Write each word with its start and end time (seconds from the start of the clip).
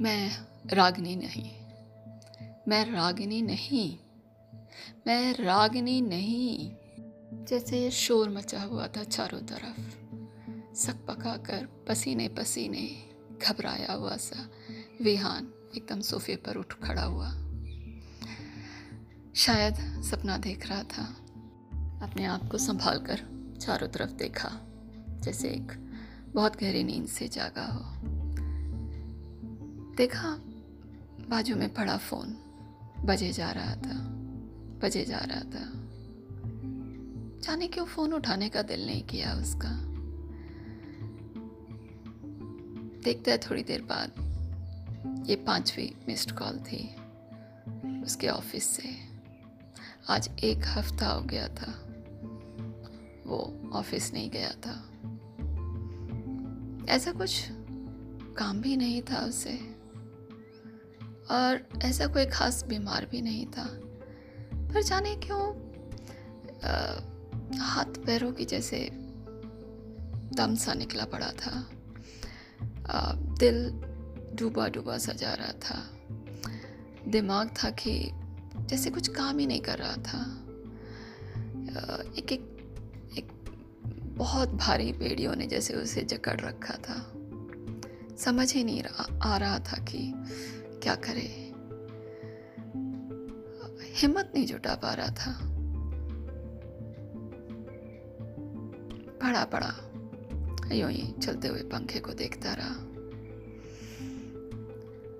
मैं 0.00 0.46
रागनी 0.66 1.16
नहीं। 1.16 1.50
मैं 2.68 2.90
रागनी 2.90 3.42
नहीं। 3.42 3.98
मैं 5.06 5.36
रागनी 5.36 6.00
नहीं। 6.00 6.72
जैसे 7.44 7.90
शोर 7.90 8.30
मचा 8.30 8.62
हुआ 8.62 8.86
था 8.86 9.04
चारों 9.04 9.40
तरफ़। 9.40 9.80
सक 10.74 11.06
पका 11.08 11.36
कर 11.36 11.84
पसीने 11.88 12.28
पसीने, 12.28 13.10
घबराया 13.42 13.92
हुआ 13.92 14.16
सा 14.16 14.50
विहान 15.02 15.70
एकदम 15.76 16.00
सोफे 16.00 16.36
पर 16.36 16.56
उठ 16.56 16.72
खड़ा 16.72 17.02
हुआ। 17.02 17.30
शायद 19.34 20.02
सपना 20.02 20.38
देख 20.38 20.66
रहा 20.66 20.82
था। 20.82 21.04
अपने 22.02 22.24
आप 22.24 22.48
को 22.50 22.58
संभाल 22.58 22.98
कर 22.98 23.26
चारों 23.60 23.88
तरफ़ 23.88 24.10
देखा, 24.10 24.50
जैसे 25.20 25.48
एक 25.48 25.72
बहुत 26.34 26.60
गहरी 26.60 26.84
नींद 26.84 27.06
से 27.06 27.28
जागा 27.28 27.66
हो। 27.66 28.19
देखा, 29.96 30.40
बाजू 31.28 31.56
में 31.56 31.74
पड़ा 31.74 31.96
फ़ोन। 31.96 32.36
बजे 33.04 33.32
जा 33.32 33.50
रहा 33.50 33.74
था, 33.74 33.98
बजे 34.82 35.04
जा 35.04 35.18
रहा 35.18 35.40
था। 35.40 35.72
जाने 37.40 37.68
क्यों 37.68 37.84
फ़ोन 37.84 38.12
उठाने 38.12 38.48
का 38.48 38.62
दिल 38.62 38.86
नहीं 38.86 39.02
किया 39.02 39.34
उसका। 39.34 39.68
देखता 43.04 43.30
है 43.30 43.38
थोड़ी 43.38 43.62
देर 43.62 43.82
बाद, 43.82 44.30
ये 45.26 45.36
पांचवी 45.36 45.94
मिस्ड 46.08 46.30
कॉल 46.30 46.58
थी, 46.58 46.94
उसके 48.02 48.28
ऑफ़िस 48.28 48.64
से। 48.64 48.96
आज 50.08 50.30
एक 50.44 50.58
हफ़्ता 50.64 51.06
हो 51.06 51.20
गया 51.20 51.48
था, 51.48 51.86
वो 53.26 53.70
ऑफ़िस 53.72 54.12
नहीं 54.12 54.30
गया 54.30 54.50
था। 54.50 54.86
ऐसा 56.92 57.12
कुछ 57.12 57.48
काम 58.36 58.60
भी 58.60 58.76
नहीं 58.76 59.02
था 59.02 59.26
उसे। 59.26 59.69
और 61.30 61.68
ऐसा 61.82 62.06
कोई 62.06 62.26
खास 62.26 62.64
बीमार 62.64 63.06
भी 63.06 63.22
नहीं 63.22 63.46
था। 63.46 63.80
पर 64.54 64.82
जाने 64.82 65.16
क्यों 65.16 65.70
आ, 66.64 67.00
हाथ 67.58 67.84
पैरों 67.84 68.32
की 68.32 68.44
जैसे 68.44 68.90
दम 70.36 70.54
सा 70.54 70.74
निकला 70.74 71.04
पड़ा 71.04 71.32
था। 71.32 71.70
आ, 72.90 73.12
दिल 73.12 73.70
डूबा 74.36 74.68
डूबा 74.68 74.98
सा 74.98 75.12
जा 75.12 75.34
रहा 75.34 75.52
था। 75.52 75.78
दिमाग 77.08 77.48
था 77.48 77.70
कि 77.70 78.10
जैसे 78.56 78.90
कुछ 78.90 79.08
काम 79.08 79.38
ही 79.38 79.46
नहीं 79.46 79.60
कर 79.60 79.78
रहा 79.78 79.96
था। 79.96 80.46
एक 82.18 82.32
एक 82.32 82.42
एक 83.18 83.28
बहुत 84.18 84.48
भारी 84.48 84.92
बेड़ियों 84.92 85.34
ने 85.36 85.46
जैसे 85.46 85.74
उसे 85.74 86.02
जकड़ 86.02 86.40
रखा 86.40 86.74
था। 86.74 87.12
समझ 88.16 88.54
ही 88.54 88.64
नहीं 88.64 88.82
आ 89.22 89.36
रहा 89.36 89.58
था 89.58 89.84
कि 89.84 90.12
क्या 90.82 90.94
करे? 90.94 91.50
हिम्मत 93.94 94.32
नहीं 94.34 94.46
जुटा 94.46 94.74
पा 94.74 94.94
रहा 94.94 95.08
था। 95.08 95.38
पड़ा 99.22 99.44
पड़ा। 99.44 99.74
यूँ 100.74 100.90
ही 100.90 101.12
चलते 101.12 101.48
हुए 101.48 101.62
पंखे 101.62 102.00
को 102.00 102.12
देखता 102.12 102.54
रहा। 102.54 102.74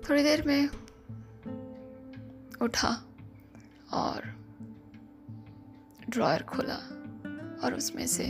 थोड़ी 0.09 0.23
देर 0.23 0.47
में 0.47 0.69
उठा 2.61 3.05
और 3.93 4.35
ड्रॉयर 6.09 6.43
खोला 6.43 6.75
और 7.63 7.73
उसमें 7.77 8.07
से 8.07 8.25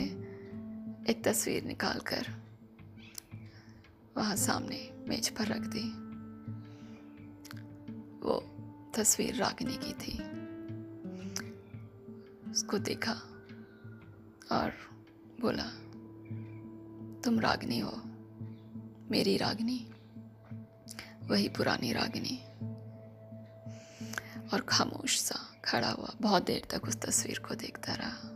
एक 1.10 1.22
तस्वीर 1.24 1.64
निकाल 1.64 1.98
कर 1.98 2.26
वहाँ 4.16 4.36
सामने 4.36 4.90
मेज 5.08 5.28
पर 5.28 5.46
रख 5.46 5.60
दी। 5.60 6.01
वो 8.22 8.44
तस्वीर 8.94 9.34
रागिनी 9.34 9.76
की 9.76 9.92
थी। 9.92 10.18
उसको 12.50 12.78
देखा 12.78 13.12
और 14.52 14.72
बोला, 15.40 15.64
तुम 17.20 17.40
रागिनी 17.40 17.78
हो, 17.78 18.02
मेरी 19.10 19.36
रागिनी, 19.36 19.90
वही 21.26 21.48
पुरानी 21.48 21.92
रागिनी। 21.92 22.38
और 24.52 24.60
खामोश 24.60 25.20
सा 25.20 25.38
खड़ा 25.64 25.90
हुआ, 25.90 26.14
बहुत 26.20 26.44
देर 26.44 26.62
तक 26.70 26.88
उस 26.88 26.96
तस्वीर 26.96 27.38
को 27.38 27.54
देखता 27.54 27.94
रहा। 27.94 28.28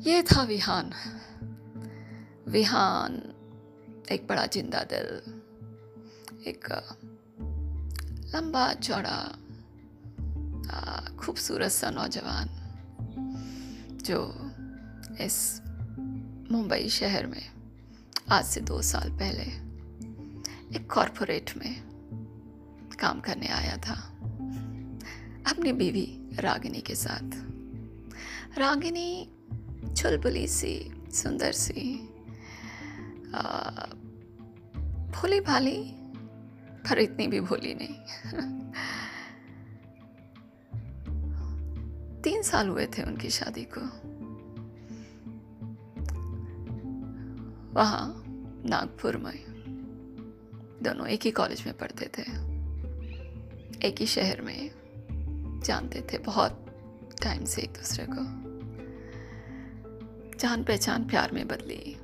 ये 0.00 0.22
था 0.22 0.42
विहान। 0.42 0.92
विहान 2.48 3.14
एक 4.12 4.26
बड़ा 4.26 4.46
ज़िंदा 4.46 4.84
दिल, 4.92 5.06
एक 6.46 6.68
लंबा, 8.34 8.74
चौड़ा 8.74 9.38
खूबसूरत 11.16 11.70
सा 11.70 11.90
नौजवान 11.90 12.48
जो 14.02 14.18
इस 15.24 15.62
मुंबई 16.52 16.88
शहर 16.88 17.26
में 17.26 17.52
आज 18.30 18.44
से 18.44 18.60
दो 18.60 18.82
साल 18.82 19.10
पहले 19.10 19.42
एक 20.76 20.92
कॉरपोरेट 20.92 21.56
में 21.56 21.82
काम 23.00 23.20
करने 23.20 23.46
आया 23.46 23.76
था। 23.76 23.94
अपनी 25.50 25.72
बीवी 25.72 26.28
रागिनी 26.40 26.80
के 26.80 26.94
साथ। 26.94 27.30
रागिनी 28.58 29.30
चुलबुली 29.94 30.48
सी, 30.48 31.02
सुंदर 31.12 31.52
सी 31.52 31.96
भोली 35.10 35.40
भाली 35.40 36.03
पर 36.90 36.98
इतनी 36.98 37.26
भी 37.26 37.40
भोली 37.40 37.74
नहीं। 37.74 37.94
तीन 42.22 42.42
साल 42.42 42.68
हुए 42.68 42.86
थे 42.86 43.02
उनकी 43.02 43.30
शादी 43.30 43.64
को। 43.64 43.80
वहाँ, 47.72 48.24
नागपुर 48.66 49.16
में, 49.16 49.44
दोनों 50.82 51.06
एक 51.06 51.22
ही 51.22 51.30
कॉलेज 51.30 51.66
में 51.66 51.76
पढ़ते 51.76 52.10
थे। 52.18 52.22
एक 53.88 53.96
ही 54.00 54.06
शहर 54.06 54.40
में 54.40 54.70
जानते 55.64 56.06
थे 56.12 56.18
बहुत 56.18 56.66
टाइम 57.22 57.44
से 57.44 57.62
एक 57.62 57.70
दूसरे 57.70 58.06
को। 58.10 58.44
जान 60.38 60.64
पहचान 60.64 61.04
प्यार 61.04 61.32
में 61.32 61.48
बदली 61.48 61.94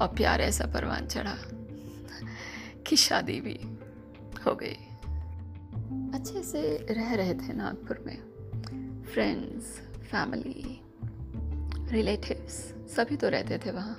और 0.00 0.08
प्यार 0.08 0.40
ऐसा 0.40 0.66
परवान 0.66 1.06
चढ़ा। 1.06 1.36
कि 2.86 2.96
शादी 2.96 3.40
भी 3.40 3.58
हो 4.46 4.54
गई। 4.54 4.76
अच्छे 6.14 6.42
से 6.42 6.62
रह 6.90 7.14
रहे 7.14 7.34
थे 7.34 7.52
नागपुर 7.52 8.02
में। 8.06 9.02
फ्रेंड्स 9.04 9.80
फैमिली 10.10 10.80
रिलेटिव्स 11.92 12.52
सभी 12.94 13.16
तो 13.16 13.28
रहते 13.28 13.58
थे 13.58 13.70
वहाँ। 13.70 13.94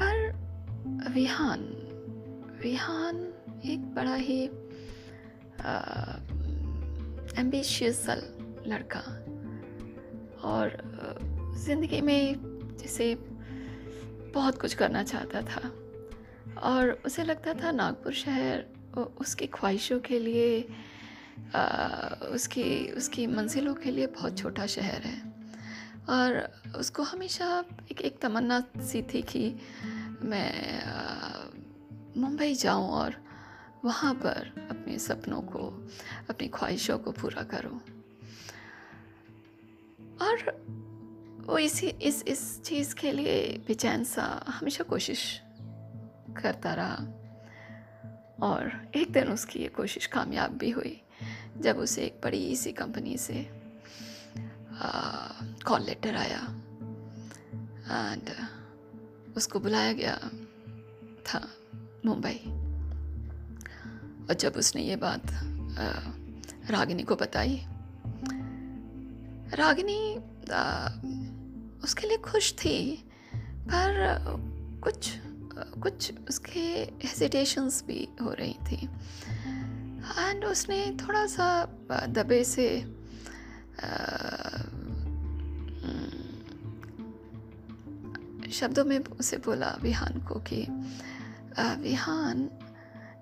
पर 0.00 1.10
विहान 1.14 1.60
विहान 2.62 3.16
एक 3.64 3.94
बड़ा 3.94 4.14
ही 4.14 4.42
एम्बिशियस 7.40 8.06
लड़का। 8.66 9.00
और 10.44 10.76
ज़िंदगी 11.56 12.00
में 12.00 12.36
जैसे 12.80 13.14
बहुत 14.34 14.60
कुछ 14.60 14.74
करना 14.74 15.02
चाहता 15.02 15.42
था। 15.42 15.70
और 16.58 17.02
उसे 17.06 17.24
लगता 17.24 17.54
था 17.54 17.70
नागपुर 17.70 18.12
शहर 18.12 18.64
उसकी 19.20 19.46
ख्वाहिशों 19.46 20.00
के 20.00 20.18
लिए 20.18 20.62
उसकी 22.32 22.92
उसकी 22.92 23.26
मंजिलों 23.26 23.74
के 23.74 23.90
लिए 23.90 24.06
बहुत 24.06 24.38
छोटा 24.38 24.66
शहर 24.66 25.02
है। 25.02 25.34
और 26.08 26.62
उसको 26.76 27.02
हमेशा 27.02 27.64
एक 27.90 28.00
एक 28.00 28.18
तमन्ना 28.18 28.60
सी 28.80 29.02
थी 29.02 29.22
कि 29.22 29.56
मैं 30.22 30.52
मुंबई 32.20 32.54
जाऊँ 32.54 32.88
और 32.88 33.16
वहाँ 33.84 34.14
पर 34.14 34.68
अपने 34.70 34.98
सपनों 34.98 35.40
को, 35.40 35.90
अपनी 36.30 36.48
ख्वाहिशों 36.48 36.98
को 36.98 37.10
पूरा 37.12 37.42
करो। 37.42 37.80
और 40.24 40.36
वो 41.46 41.58
इसी, 41.58 41.86
इस 41.86 42.24
इस 42.28 42.62
चीज़ 42.62 42.94
के 42.94 43.12
लिए 43.12 43.58
बेचैन 43.66 44.04
सा 44.04 44.44
हमेशा 44.48 44.84
कोशिश 44.84 45.42
करता 46.40 46.74
रहा। 46.74 46.96
और 48.42 48.90
एक 48.96 49.12
दिन 49.12 49.28
उसकी 49.28 49.58
ये 49.58 49.68
कोशिश 49.68 50.06
कामयाब 50.06 50.50
भी 50.50 50.70
हुई 50.70 51.00
जब 51.58 51.78
उसे 51.78 52.02
एक 52.02 52.20
बड़ी 52.24 52.56
सी 52.56 52.72
कंपनी 52.72 53.16
से 53.18 53.46
कॉल 55.66 55.82
लेटर 55.82 56.16
आया। 56.16 56.42
एंड 57.86 58.30
उसको 59.36 59.60
बुलाया 59.60 59.92
गया 59.92 60.16
था 61.24 61.48
मुंबई। 62.06 62.38
और 64.28 64.34
जब 64.34 64.52
उसने 64.56 64.82
ये 64.82 64.96
बात 64.96 65.26
आ, 65.78 65.86
रागिनी 66.70 67.02
को 67.02 67.16
बताई 67.16 67.66
रागिनी 69.54 70.16
आ, 70.52 70.88
उसके 71.84 72.08
लिए 72.08 72.16
खुश 72.16 72.52
थी 72.52 73.04
पर 73.34 73.92
कुछ 74.82 75.14
कुछ 75.56 76.12
उसके 76.28 76.60
हेजिटेशंस 77.04 77.82
भी 77.86 78.08
हो 78.22 78.32
रही 78.32 78.56
थी। 78.62 78.88
एंड 80.18 80.44
उसने 80.44 80.96
थोड़ा 81.00 81.26
सा 81.26 81.48
दबे 82.08 82.42
से 82.44 82.68
शब्दों 88.52 88.84
में 88.84 88.98
उसे 88.98 89.36
बोला 89.36 89.74
विहान 89.82 90.20
को 90.20 90.34
कि 90.40 90.66
विहान 91.82 92.48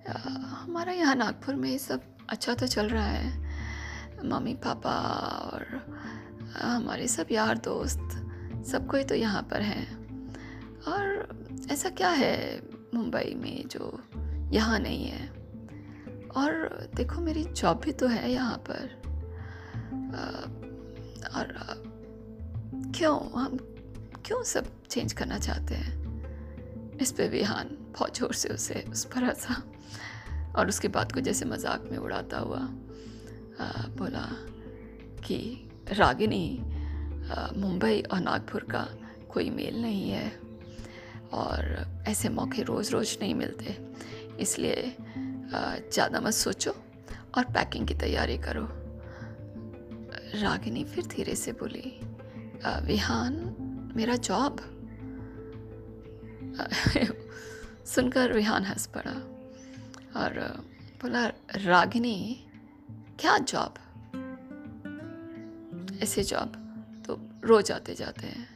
हमारा 0.07 0.93
यहाँ 0.93 1.15
नागपुर 1.15 1.55
में 1.55 1.77
सब 1.79 2.03
अच्छा 2.31 2.55
तो 2.55 2.67
चल 2.67 2.89
रहा 2.89 3.07
है। 3.07 3.43
मम्मी, 4.25 4.55
पापा 4.55 4.95
और 5.45 5.67
हमारे 6.57 7.09
सब 7.09 7.27
यार 7.31 7.59
दोस्त, 7.59 8.09
सब 8.67 8.87
कोई 8.91 9.05
तो 9.05 9.15
यहाँ 9.15 9.43
पर 9.43 9.63
हैं। 9.63 10.04
और 10.89 11.69
ऐसा 11.71 11.91
क्या 11.91 12.09
है 12.11 12.63
मुंबई 12.95 13.35
में 13.35 13.69
जो 13.69 14.01
यहाँ 14.53 14.79
नहीं 14.79 15.07
है? 15.07 15.29
और 16.37 16.89
देखो 16.97 17.21
मेरी 17.21 17.45
जॉब 17.45 17.81
भी 17.81 17.93
तो 17.93 18.07
है 18.07 18.31
यहाँ 18.33 18.57
पर। 18.71 19.03
और 21.35 21.53
क्यों 22.97 23.19
हम 23.33 23.57
क्यों 24.27 24.43
सब 24.45 24.67
चेंज 24.91 25.13
करना 25.13 25.39
चाहते 25.39 25.75
हैं? 25.75 26.99
इस 27.01 27.13
पे 27.13 27.29
विहान 27.29 27.77
बहुत 27.93 28.17
ज़ोर 28.19 28.33
से 28.33 28.49
उसे 28.49 28.85
उस 28.93 29.05
पर 29.05 29.25
हंसा। 29.25 29.63
और 30.57 30.69
उसकी 30.69 30.89
बात 30.89 31.13
को 31.13 31.21
जैसे 31.21 31.45
मज़ाक 31.45 31.89
में 31.91 31.99
उड़ाता 31.99 32.39
हुआ 32.39 32.59
आ, 32.59 33.67
बोला 33.97 34.27
कि 35.27 35.39
रागिनी 35.89 36.47
मुंबई 37.57 38.03
और 38.03 38.21
नागपुर 38.21 38.67
का 38.71 38.87
कोई 39.33 39.51
मेल 39.51 39.81
नहीं 39.83 40.11
है। 40.11 40.44
और 41.35 42.05
ऐसे 42.09 42.29
मौके 42.29 42.63
रोज़ 42.63 42.93
रोज़ 42.93 43.17
नहीं 43.21 43.35
मिलते। 43.35 43.77
इसलिए 44.41 44.97
ज़्यादा 44.99 46.21
मत 46.21 46.35
सोचो 46.35 46.71
और 47.37 47.45
पैकिंग 47.45 47.87
की 47.89 47.95
तैयारी 47.95 48.39
करो। 48.39 48.67
रागिनी 50.41 50.85
फिर 50.85 51.07
धीरे 51.07 51.35
से 51.35 51.53
बोली 51.53 52.01
विहान, 52.87 53.35
मेरा 53.97 54.17
जॉब 54.17 54.61
सुनकर 57.87 58.33
विहान 58.33 58.65
हंस 58.65 58.87
पड़ा 58.87 59.13
और 60.21 60.39
बोला, 61.03 61.27
रागिनी, 61.65 62.47
क्या 63.21 63.37
जॉब 63.39 63.75
ऐसे 66.03 66.23
जॉब 66.23 66.53
तो 67.07 67.19
रोज 67.45 67.73
आते 67.73 67.95
जाते 67.95 68.27
हैं। 68.27 68.54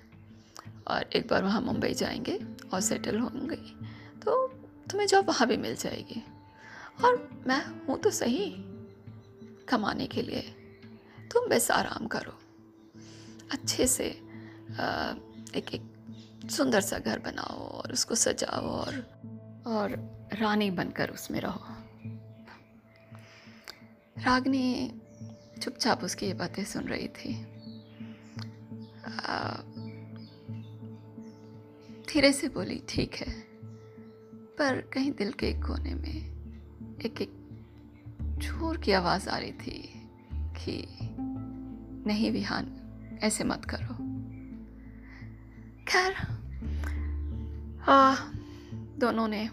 और 0.88 1.10
एक 1.12 1.28
बार 1.28 1.42
वहाँ 1.42 1.60
मुंबई 1.60 1.94
जाएँगे 1.94 2.38
और 2.72 2.80
सेटल 2.80 3.18
होंगे। 3.18 3.56
तो 4.20 4.46
तुम्हें 4.90 5.06
जॉब 5.08 5.28
वहाँ 5.28 5.48
भी 5.48 5.56
मिल 5.56 5.76
जाएगी। 5.76 6.22
और 7.04 7.42
मैं 7.46 7.86
हूँ 7.86 7.98
तो 7.98 8.10
सही, 8.10 8.54
कमाने 9.68 10.06
के 10.06 10.22
लिए। 10.22 10.40
तुम 11.32 11.48
बस 11.48 11.70
आराम 11.70 12.06
करो। 12.06 12.38
अच्छे 13.50 13.86
से 13.86 14.04
एक 15.56 15.74
एक 15.74 16.50
सुंदर 16.50 16.80
सा 16.80 16.98
घर 16.98 17.18
बनाओ 17.18 17.68
और 17.68 17.92
उसको 17.92 18.14
सजाओ 18.14 18.66
और 18.66 18.94
और 19.66 19.90
रानी 20.32 20.70
बनकर 20.70 21.10
उसमें 21.10 21.40
रहो। 21.40 21.60
रागनी 24.18 25.00
चुपचाप 25.62 26.04
उसकी 26.04 26.26
ये 26.26 26.34
बातें 26.34 26.64
सुन 26.64 26.84
रही 26.84 27.08
थी। 27.08 27.34
धीरे 32.08 32.32
से 32.32 32.48
बोली, 32.48 32.82
ठीक 32.88 33.14
है। 33.14 33.40
पर 34.58 34.80
कहीं 34.80 35.12
दिल 35.12 35.32
के 35.32 35.52
कोने 35.52 35.94
में 35.94 36.16
एक 37.04 37.22
एक 37.22 37.32
छोर 38.42 38.76
की 38.76 38.92
आवाज़ 38.92 39.28
आ 39.28 39.38
रही 39.38 39.52
थी 39.52 40.08
कि, 40.32 40.88
नहीं 42.06 42.30
विहान, 42.30 42.66
ऐसे 43.22 43.44
मत 43.44 43.64
करो। 43.64 43.94
खैर 45.84 46.14
दोनों 48.98 49.28
ने 49.28 49.50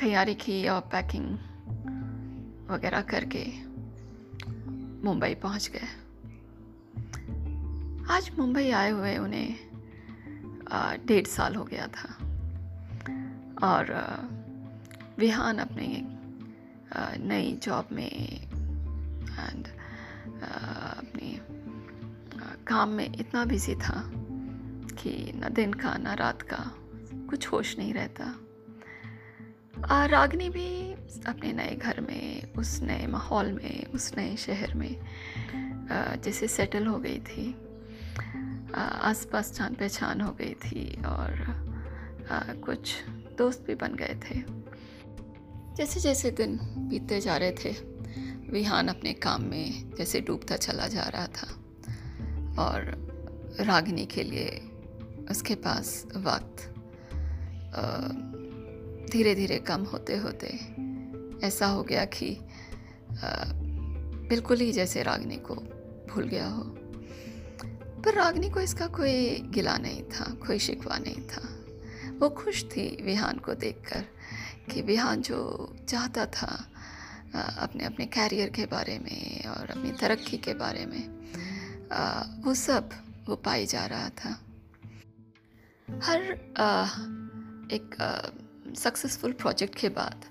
तैयारी 0.00 0.34
की 0.34 0.68
और 0.68 0.80
पैकिंग 0.80 1.34
वगैरह 2.70 3.00
करके 3.00 3.44
मुंबई 5.04 5.34
पहुँच 5.34 5.70
गए। 5.74 5.88
आज 8.10 8.30
मुंबई 8.38 8.70
आए 8.70 8.90
हुए 8.90 9.16
उन्हें 9.16 9.71
डेढ़ 11.06 11.26
साल 11.26 11.54
हो 11.54 11.64
गया 11.64 11.86
था। 11.86 12.08
और 13.62 13.92
विहान 15.18 15.58
अपने 15.58 15.88
नई 17.24 17.52
जॉब 17.62 17.88
में 17.92 18.10
एंड 18.10 19.66
अपने 20.42 21.40
काम 22.66 22.88
में 22.88 23.04
इतना 23.18 23.44
बिज़ी 23.44 23.74
था 23.74 24.02
कि 24.98 25.32
न 25.36 25.48
दिन 25.52 25.72
का, 25.72 25.96
न 25.98 26.14
रात 26.18 26.42
का 26.42 26.64
कुछ 27.30 27.46
होश 27.52 27.76
नहीं 27.78 27.94
रहता। 27.94 28.34
रागनी 30.06 30.48
भी 30.50 30.92
अपने 31.26 31.52
नए 31.52 31.74
घर 31.76 32.00
में, 32.00 32.52
उस 32.52 32.80
नए 32.82 33.06
माहौल 33.06 33.52
में, 33.52 33.86
उस 33.86 34.12
नए 34.16 34.36
शहर 34.36 34.74
में 34.74 34.96
जैसे 36.22 36.48
सेटल 36.48 36.86
हो 36.86 36.98
गई 36.98 37.18
थी। 37.20 37.54
आसपास 38.74 39.52
जान 39.54 39.74
पहचान 39.74 40.20
हो 40.20 40.32
गई 40.32 40.54
थी 40.54 41.02
और 41.06 41.44
कुछ 42.64 42.94
दोस्त 43.38 43.64
भी 43.66 43.74
बन 43.74 43.94
गए 43.94 44.14
थे। 44.24 44.42
जैसे 45.76 46.00
जैसे 46.00 46.30
दिन 46.30 46.58
बीतते 46.88 47.20
जा 47.20 47.36
रहे 47.36 47.52
थे, 47.52 47.70
विहान 48.50 48.88
अपने 48.88 49.12
काम 49.12 49.42
में 49.42 49.94
जैसे 49.94 50.20
डूबता 50.20 50.56
चला 50.56 50.86
जा 50.86 51.02
रहा 51.02 51.26
था 51.26 51.46
और 52.62 52.90
रागिनी 53.60 54.06
के 54.06 54.22
लिए 54.22 54.48
उसके 55.30 55.54
पास 55.54 56.06
वक्त 56.16 56.68
धीरे 59.12 59.34
धीरे 59.34 59.58
कम 59.58 59.84
होते 59.84 60.16
होते 60.16 60.46
ऐसा 61.46 61.66
हो 61.66 61.82
गया 61.82 62.04
कि 62.04 62.36
बिल्कुल 64.28 64.60
ही 64.60 64.72
जैसे 64.72 65.02
रागनी 65.02 65.36
को 65.36 65.54
भूल 66.10 66.28
गया 66.28 66.46
हो। 66.48 66.62
पर 68.04 68.14
रागनी 68.14 68.50
को 68.50 68.60
इसका 68.60 68.86
कोई 68.86 69.38
गिला 69.54 69.76
नहीं 69.78 70.02
था, 70.04 70.24
कोई 70.46 70.58
शिकवा 70.58 70.98
नहीं 70.98 71.22
था। 71.28 71.42
वो 72.18 72.28
खुश 72.30 72.64
थी 72.64 72.86
विहान 73.04 73.38
को 73.38 73.54
देखकर 73.54 74.04
कि 74.70 74.82
विहान 74.82 75.22
जो 75.22 75.38
चाहता 75.88 76.26
था 76.26 76.66
अपने 77.34 77.84
अपने 77.84 78.06
कैरियर 78.06 78.50
के 78.50 78.66
बारे 78.66 78.98
में 78.98 79.44
और 79.44 79.70
अपनी 79.70 79.90
तरक्की 79.90 80.36
के 80.38 80.54
बारे 80.54 80.86
में 80.86 82.42
वो 82.44 82.54
सब 82.54 82.90
वो 83.28 83.36
पाई 83.36 83.66
जा 83.66 83.84
रहा 83.86 84.08
था। 84.08 84.30
हर 85.88 86.22
एक 87.72 87.96
सक्सेसफुल 88.76 89.32
प्रोजेक्ट 89.32 89.74
के 89.74 89.88
बाद 89.88 90.24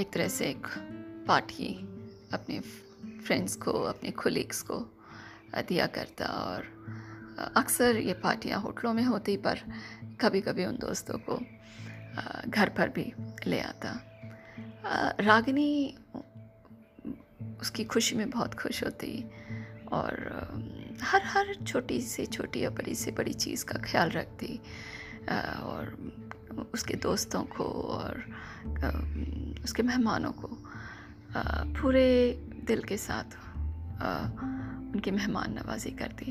एक 0.00 0.12
तरह 0.12 0.28
से 0.28 0.46
एक 0.46 0.66
पार्टी 1.28 1.74
अपने 2.32 2.60
फ्रेंड्स 3.26 3.56
को, 3.56 3.72
अपने 3.72 4.10
कोलीग्स 4.10 4.62
को 4.62 4.78
दिया 5.56 5.86
करता 5.86 6.26
और 6.26 6.66
अक्सर 7.56 7.96
ये 7.96 8.12
पार्टियाँ 8.14 8.60
होटलों 8.60 8.92
में 8.94 9.02
होती, 9.04 9.36
पर 9.36 9.60
कभी 10.20 10.40
कभी 10.40 10.64
उन 10.64 10.76
दोस्तों 10.76 11.18
को 11.18 11.38
घर 12.48 12.68
पर 12.68 12.88
भी 12.88 13.12
ले 13.46 13.60
आता। 13.60 13.90
रागिनी 15.20 15.96
उसकी 17.60 17.84
खुशी 17.84 18.16
में 18.16 18.30
बहुत 18.30 18.54
खुश 18.54 18.82
होती 18.84 19.24
और 19.92 20.14
हर 21.02 21.22
हर 21.24 21.54
छोटी 21.66 22.00
से 22.00 22.26
छोटी 22.26 22.60
या 22.60 22.70
बड़ी 22.70 22.94
से 22.94 23.10
बड़ी 23.10 23.32
चीज़ 23.34 23.64
का 23.64 23.78
ख्याल 23.78 24.10
रखती। 24.10 24.60
और 25.62 25.96
उसके 26.74 26.94
दोस्तों 26.94 27.42
को 27.42 27.64
और 27.64 28.24
उसके 29.64 29.82
मेहमानों 29.82 30.32
को 30.32 30.48
पूरे 31.80 32.06
दिल 32.66 32.82
के 32.82 32.96
साथ 32.96 33.36
उनकी 34.88 35.10
मेहमान 35.10 35.52
नवाजी 35.52 35.90
करती 35.90 36.30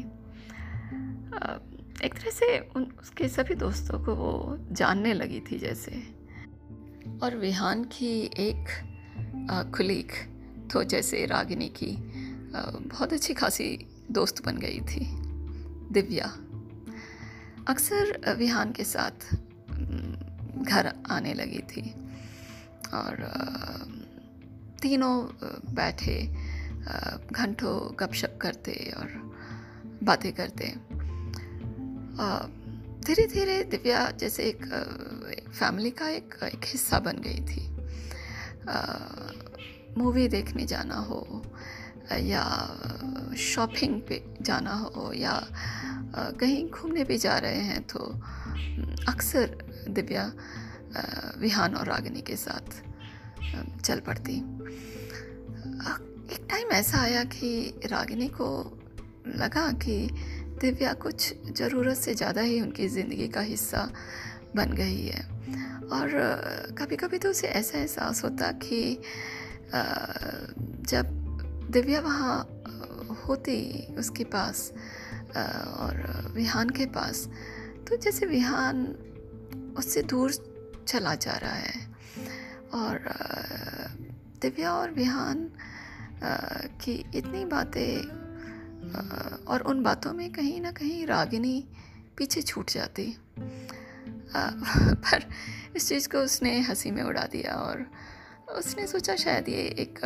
एक 2.05 2.13
तरह 2.13 2.31
से 2.31 2.57
उन, 2.75 2.83
उसके 3.01 3.27
सभी 3.29 3.55
दोस्तों 3.55 3.99
को 4.05 4.15
वो 4.15 4.57
जानने 4.71 5.13
लगी 5.13 5.39
थी 5.41 5.57
जैसे। 5.59 5.91
और 7.23 7.35
विहान 7.35 7.83
की 7.83 8.09
एक 8.39 9.71
खुलीक 9.75 10.11
तो 10.71 10.83
जैसे 10.83 11.25
रागिनी 11.25 11.69
की 11.77 11.95
बहुत 12.53 13.13
अच्छी 13.13 13.33
खासी 13.33 13.69
दोस्त 14.11 14.43
बन 14.45 14.57
गई 14.57 14.79
थी, 14.81 15.05
दिव्या। 15.91 16.25
अक्सर 17.67 18.35
विहान 18.37 18.71
के 18.71 18.83
साथ 18.83 19.33
घर 20.63 20.93
आने 21.11 21.33
लगी 21.33 21.59
थी। 21.59 21.81
और 22.93 23.15
तीनों 24.81 25.15
बैठे 25.75 26.17
घंटों 27.31 27.75
गपशप 27.99 28.37
करते 28.41 28.73
और 28.97 29.07
बातें 30.03 30.31
करते। 30.33 30.65
धीरे 33.05 33.25
धीरे 33.27 33.63
दिव्या 33.63 33.99
जैसे 34.11 34.43
एक 34.43 34.63
फैमिली 35.49 35.91
का 35.91 36.07
एक, 36.09 36.35
एक 36.43 36.65
हिस्सा 36.65 36.99
बन 36.99 37.21
गई 37.25 37.41
थी। 37.45 37.63
मूवी 39.97 40.27
देखने 40.27 40.65
जाना 40.65 40.99
हो 40.99 41.43
या 42.21 42.43
शॉपिंग 43.37 44.01
पे 44.01 44.23
जाना 44.41 44.73
हो 44.95 45.11
या 45.13 45.33
कहीं 46.39 46.69
घूमने 46.69 47.03
भी 47.03 47.17
जा 47.17 47.37
रहे 47.37 47.61
हैं 47.61 47.81
तो 47.83 47.99
अक्सर 49.11 49.57
दिव्या 49.89 50.31
विहान 51.39 51.75
और 51.75 51.85
रागिनी 51.85 52.21
के 52.21 52.35
साथ 52.35 52.81
चल 53.81 53.99
पड़ती। 53.99 54.39
टाइम 56.57 56.71
ऐसा 56.71 56.97
आया 56.97 57.23
कि 57.23 57.49
रागिनी 57.85 58.27
को 58.33 58.45
लगा 59.37 59.65
कि 59.77 59.95
दिव्या 60.61 60.93
कुछ 60.93 61.53
ज़रूरत 61.57 61.97
से 61.97 62.13
ज़्यादा 62.15 62.41
ही 62.41 62.59
उनकी 62.61 62.87
ज़िंदगी 62.87 63.27
का 63.27 63.41
हिस्सा 63.41 63.83
बन 64.55 64.71
गई 64.73 65.05
है। 65.05 65.21
और 65.93 66.09
कभी 66.79 66.95
कभी 66.95 67.17
तो 67.17 67.29
उसे 67.29 67.47
ऐसा 67.47 67.77
एहसास 67.77 68.23
होता 68.23 68.51
कि 68.63 68.81
जब 70.89 71.13
दिव्या 71.71 71.99
वहाँ 72.01 72.39
होती 73.27 73.59
उसके 73.99 74.23
पास 74.33 74.71
और 75.37 76.03
विहान 76.35 76.69
के 76.69 76.85
पास 76.97 77.27
तो 77.87 77.97
जैसे 77.97 78.25
विहान 78.25 78.85
उससे 79.77 80.01
दूर 80.03 80.33
चला 80.87 81.15
जा 81.17 81.37
रहा 81.37 81.55
है। 81.55 81.85
और 82.73 82.99
दिव्या 84.41 84.73
और 84.73 84.91
विहान 84.93 85.49
की 86.81 87.11
इतनी 87.15 87.45
बातें 87.45 88.01
और 89.45 89.61
उन 89.61 89.83
बातों 89.83 90.13
में 90.13 90.31
कहीं 90.31 90.61
ना 90.61 90.71
कहीं 90.71 91.05
रागिनी 91.05 91.67
पीछे 92.17 92.41
छूट 92.41 92.71
जाती। 92.71 93.17
पर 94.95 95.29
इस 95.75 95.89
चीज़ 95.89 96.09
को 96.09 96.17
उसने 96.17 96.59
हँसी 96.61 96.91
में 96.91 97.03
उड़ा 97.03 97.25
दिया 97.31 97.53
और 97.53 97.85
उसने 98.49 98.87
सोचा 98.87 99.15
शायद 99.15 99.49
ये 99.49 99.61
एक 99.79 99.99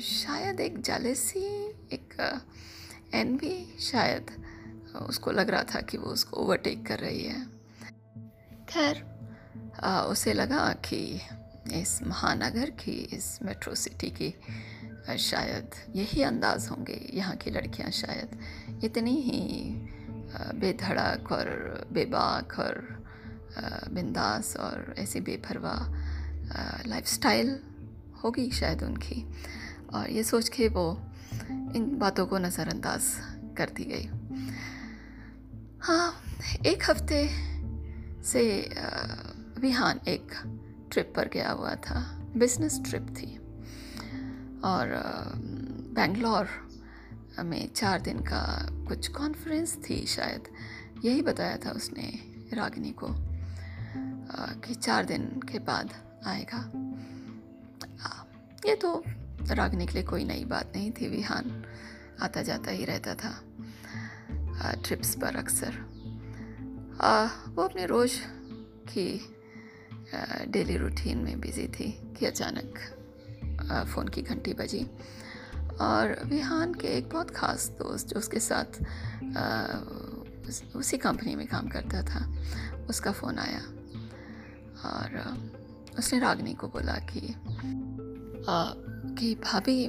शायद 0.00 0.60
एक 0.60 0.80
जालसी 0.80 1.44
एक 1.92 2.40
एन 3.14 3.36
भी 3.36 3.78
शायद 3.80 4.30
उसको 4.96 5.30
लग 5.30 5.50
रहा 5.50 5.62
था 5.62 5.80
कि 5.80 5.96
वो 5.96 6.04
उसको 6.04 6.36
ओवरटेक 6.36 6.86
कर 6.86 6.98
रही 6.98 7.22
है। 7.22 7.46
खैर 8.68 9.04
उसे 9.84 10.32
लगा 10.32 10.72
कि 10.72 11.20
इस 11.72 12.02
महानगर 12.02 12.70
की, 12.70 12.92
इस 12.92 13.38
मेट्रो 13.42 13.74
सिटी 13.74 14.10
की 14.10 14.34
शायद 15.10 15.70
यही 15.96 16.22
अंदाज 16.22 16.68
होंगे 16.68 17.00
यहाँ 17.14 17.36
की 17.36 17.50
लड़कियाँ 17.50 17.90
शायद। 17.90 18.38
इतनी 18.84 19.14
ही 19.20 19.40
बेधड़क 20.60 21.32
और 21.32 21.48
बेबाक 21.92 22.58
और 22.58 22.80
बिंदास 23.92 24.56
और 24.56 24.94
ऐसी 24.98 25.20
बेपरवाह 25.20 26.88
लाइफस्टाइल 26.88 27.58
होगी 28.24 28.50
शायद 28.50 28.82
उनकी। 28.82 29.24
और 29.94 30.10
ये 30.10 30.22
सोच 30.22 30.48
के 30.48 30.68
वो 30.68 30.86
इन 31.76 31.96
बातों 31.98 32.26
को 32.26 32.38
नज़रअंदाज 32.38 33.02
कर 33.58 33.70
दी 33.76 33.84
गई। 33.84 34.08
हाँ 35.82 36.14
एक 36.66 36.90
हफ़्ते 36.90 37.28
से 38.24 38.42
विहान 39.60 40.00
एक 40.08 40.32
ट्रिप 40.92 41.12
पर 41.16 41.28
गया 41.28 41.50
हुआ 41.50 41.74
था। 41.74 42.00
बिज़नेस 42.36 42.80
ट्रिप 42.86 43.06
थी। 43.10 43.38
और 44.64 44.88
बेंगलोर 45.94 46.48
में 47.44 47.72
चार 47.72 48.00
दिन 48.00 48.18
का 48.22 48.44
कुछ 48.88 49.08
कॉन्फ्रेंस 49.08 49.76
थी 49.84 50.04
शायद। 50.06 50.48
यही 51.04 51.22
बताया 51.22 51.56
था 51.56 51.70
उसने 51.70 52.12
रागिनी 52.54 52.90
को 53.02 53.08
कि 54.60 54.74
चार 54.74 55.04
दिन 55.04 55.24
के 55.50 55.58
बाद 55.60 55.90
आएगा। 56.26 56.60
ये 58.66 58.74
तो 58.76 59.02
रागिनी 59.50 59.86
के 59.86 59.92
लिए 59.92 60.02
कोई 60.02 60.24
नई 60.24 60.44
बात 60.44 60.72
नहीं 60.76 60.90
थी, 60.92 61.08
विहान 61.08 61.64
आता 62.22 62.42
जाता 62.42 62.70
ही 62.70 62.84
रहता 62.84 63.14
था 63.14 63.32
ट्रिप्स 64.84 65.14
पर 65.14 65.36
अक्सर। 65.36 65.78
वो 67.48 67.62
अपने 67.62 67.86
रोज़ 67.86 68.18
की 68.88 69.08
डेली 70.48 70.76
रूटीन 70.76 71.18
में 71.18 71.40
बिज़ी 71.40 71.66
थी 71.68 71.90
कि 72.18 72.26
अचानक 72.26 72.78
फ़ोन 73.64 74.08
की 74.08 74.22
घंटी 74.22 74.52
बजी। 74.52 74.86
और 75.80 76.16
विहान 76.26 76.74
के 76.74 76.88
एक 76.88 77.08
बहुत 77.08 77.30
ख़ास 77.30 77.68
दोस्त 77.78 78.08
जो 78.08 78.18
उसके 78.18 78.40
साथ 78.40 78.80
उसी 80.76 80.98
कंपनी 80.98 81.34
में 81.36 81.46
काम 81.46 81.68
करता 81.68 82.02
था, 82.02 82.26
उसका 82.90 83.12
फ़ोन 83.12 83.38
आया। 83.38 83.60
और 84.84 85.08
उसने 85.98 86.18
रागनी 86.18 86.54
को 86.54 86.68
बोला 86.68 86.94
कि 87.10 87.34
कि 89.18 89.34
भाभी 89.34 89.86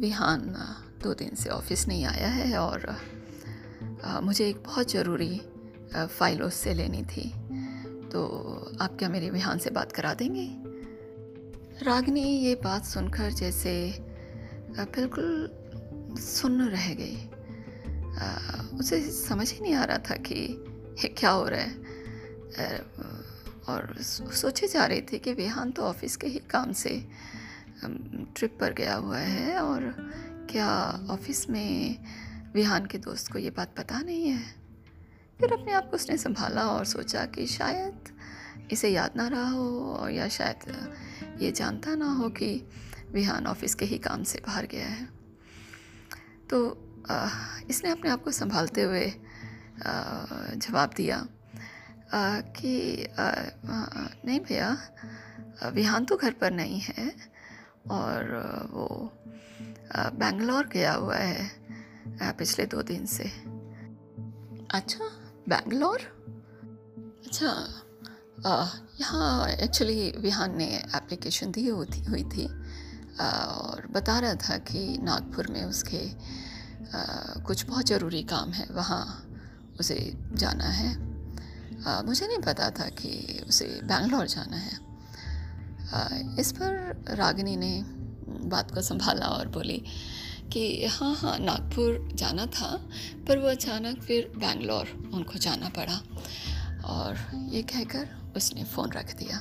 विहान 0.00 0.40
दो 1.02 1.14
दिन 1.14 1.34
से 1.34 1.50
ऑफ़िस 1.50 1.86
नहीं 1.88 2.04
आया 2.04 2.28
है 2.28 2.58
और 2.58 2.96
मुझे 4.22 4.48
एक 4.48 4.62
बहुत 4.64 4.90
ज़रूरी 4.90 5.40
फ़ाइल 5.94 6.42
उससे 6.42 6.74
लेनी 6.74 7.02
थी। 7.02 7.28
तो 8.12 8.22
आप 8.80 8.96
क्या 8.98 9.08
मेरे 9.08 9.30
विहान 9.30 9.58
से 9.58 9.70
बात 9.70 9.92
करा 9.92 10.14
देंगे? 10.14 10.46
रागनी 11.82 12.22
ये 12.22 12.54
बात 12.54 12.84
सुनकर 12.84 13.30
जैसे 13.30 13.98
बिल्कुल 14.78 15.50
सुन्न 16.18 16.68
रह 16.68 16.94
गई। 16.94 17.16
उसे 18.78 19.10
समझ 19.10 19.52
ही 19.52 19.60
नहीं 19.60 19.74
आ 19.74 19.84
रहा 19.84 19.98
था 19.98 20.16
कि 20.16 20.34
ये 21.02 21.08
क्या 21.08 21.30
हो 21.30 21.48
रहा 21.48 21.60
है। 21.60 22.78
और 23.68 23.96
सोचे 24.02 24.68
जा 24.68 24.84
रही 24.86 25.00
थी 25.00 25.18
कि 25.18 25.32
विहान 25.32 25.70
तो 25.70 25.82
ऑफ़िस 25.82 26.16
के 26.16 26.26
ही 26.26 26.38
काम 26.38 26.72
से 26.72 27.08
ट्रिप 28.36 28.56
पर 28.60 28.72
गया 28.72 28.94
हुआ 28.94 29.18
है 29.18 29.58
और 29.60 29.94
क्या 30.50 31.00
ऑफ़िस 31.10 31.50
में 31.50 32.04
विहान 32.54 32.86
के 32.86 32.98
दोस्त 32.98 33.32
को 33.32 33.38
ये 33.38 33.50
बात 33.50 33.74
पता 33.76 34.00
नहीं 34.00 34.28
है? 34.28 34.42
फिर 35.40 35.52
अपने 35.52 35.72
आप 35.72 35.90
को 35.90 35.96
उसने 35.96 36.16
संभाला 36.16 36.62
और 36.62 36.84
सोचा 36.84 37.24
कि 37.26 37.46
शायद 37.46 37.98
इसे 38.70 38.88
याद 38.88 39.10
ना 39.16 39.28
रहा 39.28 39.48
हो 39.48 40.08
या 40.08 40.28
शायद 40.28 40.90
ये 41.38 41.50
जानता 41.52 41.94
ना 41.94 42.10
हो 42.12 42.28
कि 42.30 42.48
विहान 43.12 43.46
ऑफ़िस 43.46 43.74
के 43.74 43.84
ही 43.84 43.98
काम 43.98 44.22
से 44.22 44.38
बाहर 44.46 44.66
गया 44.66 44.86
है। 44.86 45.08
तो 46.50 46.58
आ, 47.10 47.28
इसने 47.70 47.90
अपने 47.90 48.10
आप 48.10 48.22
को 48.22 48.30
संभालते 48.30 48.82
हुए 48.82 49.06
जवाब 50.56 50.90
दिया 50.96 51.16
आ, 51.16 52.40
कि 52.40 53.04
आ, 53.04 53.32
नहीं 54.24 54.40
भैया 54.40 54.76
विहान 55.74 56.04
तो 56.04 56.16
घर 56.16 56.32
पर 56.32 56.50
नहीं 56.50 56.80
है 56.80 57.12
और 57.90 58.34
वो 58.72 58.86
बेंगलोर 60.18 60.66
गया 60.66 60.92
हुआ 60.92 61.16
है 61.16 61.50
पिछले 62.22 62.66
दो 62.66 62.82
दिन 62.82 63.06
से। 63.06 63.24
अच्छा 64.70 65.04
बेंगलोर? 65.48 66.00
अच्छा 67.26 67.50
यहाँ 68.36 69.48
एक्चुअली 69.48 70.10
विहान 70.18 70.56
ने 70.56 70.66
एप्लीकेशन 70.96 71.50
दी 71.50 71.66
होती 71.68 72.02
हुई 72.04 72.22
थी। 72.22 72.46
और 73.16 73.86
बता 73.90 74.18
रहा 74.18 74.34
था 74.34 74.56
कि 74.58 74.98
नागपुर 75.02 75.46
में 75.46 75.64
उसके 75.64 76.00
कुछ 77.42 77.64
बहुत 77.66 77.86
ज़रूरी 77.86 78.22
काम 78.22 78.50
है 78.52 78.66
वहाँ 78.70 79.04
उसे 79.80 80.12
जाना 80.32 80.64
है। 80.64 80.90
आ, 81.86 82.02
मुझे 82.02 82.26
नहीं 82.26 82.38
पता 82.38 82.68
था 82.70 82.88
कि 82.88 83.40
उसे 83.48 83.66
बेंगलोर 83.84 84.26
जाना 84.26 84.56
है। 84.56 84.74
आ, 85.94 86.08
इस 86.40 86.52
पर 86.52 87.14
रागिनी 87.16 87.56
ने 87.56 87.72
बात 88.48 88.70
को 88.70 88.82
संभाला 88.82 89.26
और 89.26 89.48
बोली 89.48 89.82
कि 90.52 90.86
हाँ 90.86 91.14
हाँ 91.14 91.38
नागपुर 91.38 92.08
जाना 92.14 92.46
था 92.46 92.70
पर 93.28 93.38
वो 93.38 93.48
अचानक 93.48 94.02
फिर 94.02 94.32
बेंगलोर 94.36 95.10
उनको 95.14 95.38
जाना 95.38 95.68
पड़ा। 95.68 96.00
और 96.84 97.18
ये 97.52 97.62
कहकर 97.62 98.25
उसने 98.36 98.64
फ़ोन 98.64 98.92
रख 98.92 99.14
दिया। 99.16 99.38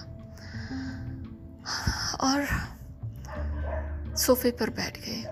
और 2.22 2.46
सोफे 4.18 4.52
पर 4.52 4.70
बैठ 4.70 4.98
गए 4.98 5.24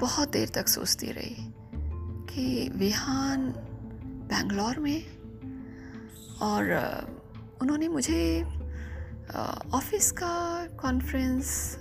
बहुत 0.00 0.30
देर 0.30 0.48
तक 0.48 0.68
सोचती 0.68 1.12
रही 1.12 1.36
कि 2.32 2.68
विहान 2.68 3.50
बेंगलोर 4.28 4.78
में 4.78 5.00
और 6.38 6.62
उन्होंने 7.62 7.88
मुझे 7.88 8.42
ऑफ़िस 9.74 10.12
का 10.12 10.66
कॉन्फ्रेंस 10.66 11.76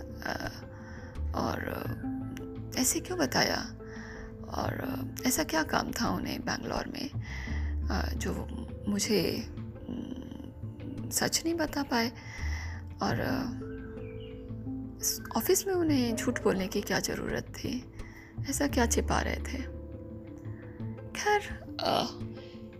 और 1.35 1.59
ऐसे 2.77 2.99
क्यों 2.99 3.19
बताया? 3.19 3.57
और 4.51 4.71
ऐसा 5.25 5.43
क्या 5.43 5.63
काम 5.63 5.91
था 5.91 6.09
उन्हें 6.09 6.39
बेंगलोर 6.41 6.87
में 6.87 7.09
जो 8.17 8.31
मुझे 8.87 9.21
सच 11.11 11.41
नहीं 11.45 11.55
बता 11.55 11.83
पाए। 11.83 12.09
और 13.03 13.21
ऑफ़िस 15.37 15.67
में 15.67 15.73
उन्हें 15.73 16.15
झूठ 16.15 16.43
बोलने 16.43 16.67
की 16.67 16.81
क्या 16.81 16.99
ज़रूरत 16.99 17.43
थी? 17.43 17.93
ऐसा 18.49 18.67
क्या 18.67 18.85
छिपा 18.85 19.21
रहे 19.21 19.35
थे? 19.35 19.63
खैर 21.11 21.75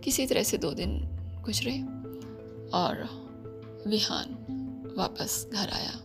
किसी 0.04 0.26
तरह 0.26 0.42
से 0.42 0.58
दो 0.58 0.72
दिन 0.72 1.08
गुजरे 1.44 1.82
और 2.70 2.94
विहान 3.88 4.38
वापस 4.98 5.46
घर 5.52 5.68
आया। 5.68 6.00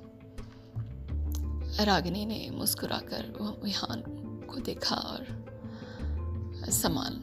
रागिनी 1.84 2.26
ने 2.26 2.50
मुस्कुराकर 2.54 3.34
विहान 3.64 4.04
को 4.50 4.60
देखा 4.60 4.96
और 4.96 5.26
सामान 6.72 7.14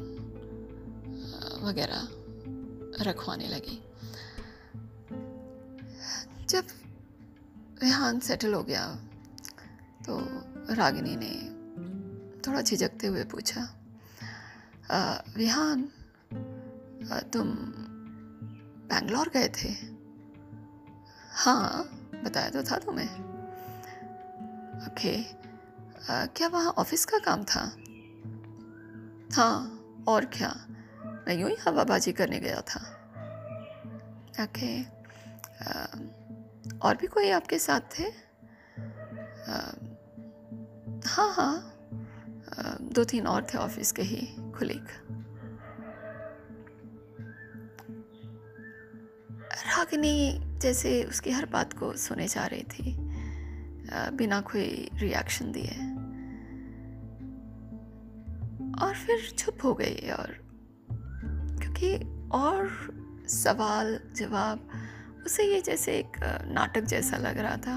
वगैरह 1.62 2.08
रखवाने 3.02 3.48
लगी। 3.48 3.83
जब 6.48 6.64
रेहान 7.82 8.18
सेटल 8.20 8.54
हो 8.54 8.62
गया 8.62 8.84
तो 10.06 10.18
रागिनी 10.74 11.16
ने 11.16 11.32
थोड़ा 12.40 12.60
झिझकते 12.62 13.06
हुए 13.06 13.24
पूछा 13.24 13.62
विहान 15.36 15.82
तुम 17.32 17.48
बैंगलोर 18.88 19.28
गए 19.34 19.48
थे? 19.56 19.68
हाँ 21.34 21.84
बताया 22.24 22.50
तो 22.50 22.62
था 22.62 22.78
तुम्हें। 22.78 23.08
ओके 24.86 25.16
क्या 26.08 26.48
वहाँ 26.48 26.72
ऑफ़िस 26.78 27.04
का 27.04 27.18
काम 27.18 27.44
था? 27.44 27.60
हाँ 29.36 29.56
और 30.08 30.24
क्या, 30.34 30.54
मैं 31.26 31.34
यूँ 31.34 31.48
ही 31.50 31.56
हवाबाजी 31.66 32.12
करने 32.12 32.38
गया 32.40 32.60
था। 32.60 32.80
ओके 34.44 34.72
और 36.84 36.96
भी 36.96 37.06
कोई 37.06 37.30
आपके 37.30 37.58
साथ 37.58 37.80
थे? 37.98 38.04
हाँ 41.08 41.32
हाँ। 41.32 41.70
दो 42.80 43.04
तीन 43.04 43.26
और 43.26 43.46
थे 43.54 43.58
ऑफ़िस 43.58 43.92
के 43.92 44.02
ही 44.02 44.52
खुलीग 44.52 44.86
रागिनी 49.66 50.40
जैसे 50.58 51.04
उसकी 51.04 51.30
हर 51.30 51.46
बात 51.46 51.72
को 51.72 51.92
सुने 51.96 52.28
जा 52.28 52.46
रही 52.46 52.62
थी। 52.62 52.96
बिना 54.16 54.40
कोई 54.40 54.90
रिएक्शन 54.94 55.52
दिए। 55.52 55.94
और 58.84 58.94
फिर 58.94 59.30
चुप 59.38 59.58
हो 59.64 59.74
गई 59.74 60.10
और 60.10 60.32
क्योंकि 61.60 61.96
और 62.32 62.68
सवाल, 63.28 64.00
जवाब 64.16 64.68
उसे 65.24 65.44
ये 65.44 65.60
जैसे 65.60 65.98
एक 65.98 66.16
नाटक 66.48 66.84
जैसा 66.84 67.16
लग 67.16 67.38
रहा 67.38 67.56
था। 67.56 67.76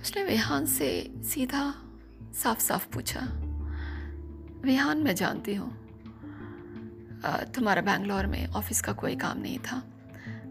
उसने 0.00 0.24
विहान 0.24 0.66
से 0.66 0.88
सीधा 1.24 1.62
साफ़ 2.34 2.60
साफ़ 2.60 2.88
पूछा, 2.88 3.20
विहान, 4.64 4.98
मैं 4.98 5.14
जानती 5.14 5.54
हूँ 5.54 5.70
तुम्हारा 7.54 7.82
बैंगलोर 7.82 8.26
में 8.26 8.46
ऑफ़िस 8.48 8.80
का 8.80 8.92
कोई 8.92 9.16
काम 9.16 9.38
नहीं 9.38 9.58
था। 9.58 9.82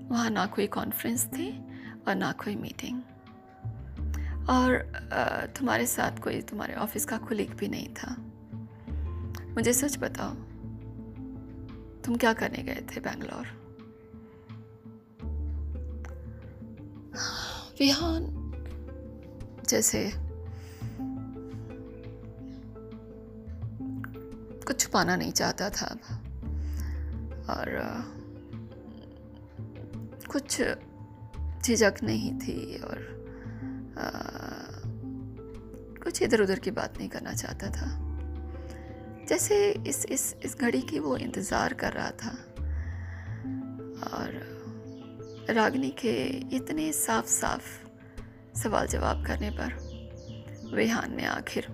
वहाँ 0.09 0.29
ना 0.29 0.45
कोई 0.45 0.67
कॉन्फ्रेंस 0.67 1.25
थी 1.27 1.49
और 2.07 2.15
ना 2.15 2.31
कोई 2.43 2.55
मीटिंग 2.55 3.01
और 4.49 4.77
तुम्हारे 5.57 5.85
साथ 5.85 6.19
कोई 6.19 6.41
तुम्हारे 6.41 6.73
ऑफ़िस 6.75 7.05
का 7.05 7.17
कुलीग 7.17 7.53
भी 7.53 7.67
नहीं 7.67 7.87
था। 7.93 8.15
मुझे 9.53 9.73
सच 9.73 9.97
बताओ, 9.97 10.33
तुम 12.05 12.15
क्या 12.15 12.33
करने 12.33 12.63
गए 12.63 12.85
थे 12.91 12.99
बैंगलोर? 12.99 13.62
विहान, 17.79 18.25
जैसे 19.69 20.11
कुछ 24.67 24.79
छुपाना 24.79 25.15
नहीं 25.15 25.31
चाहता 25.31 25.69
था 25.69 25.87
और, 27.49 27.69
कुछ 30.31 30.61
झिझक 31.65 31.95
नहीं 32.03 32.33
थी 32.39 32.77
और 32.77 33.01
कुछ 36.03 36.21
इधर 36.21 36.41
उधर 36.41 36.59
की 36.59 36.71
बात 36.71 36.97
नहीं 36.97 37.09
करना 37.09 37.33
चाहता 37.33 37.69
था। 37.69 37.89
जैसे 39.29 39.71
इस 39.87 40.05
इस 40.05 40.35
इस 40.43 40.55
घड़ी 40.57 40.81
की 40.81 40.99
वो 40.99 41.15
इंतज़ार 41.17 41.73
कर 41.73 41.93
रहा 41.93 42.11
था। 42.11 42.31
और 44.13 44.52
रागनी 45.49 45.89
के 45.89 46.25
इतने 46.55 46.93
साफ़ 46.93 47.25
साफ़ 47.25 47.87
सवाल 48.57 48.87
जवाब 48.87 49.25
करने 49.25 49.49
पर 49.49 49.93
विहान 50.73 51.15
ने 51.15 51.25
आखिर 51.25 51.65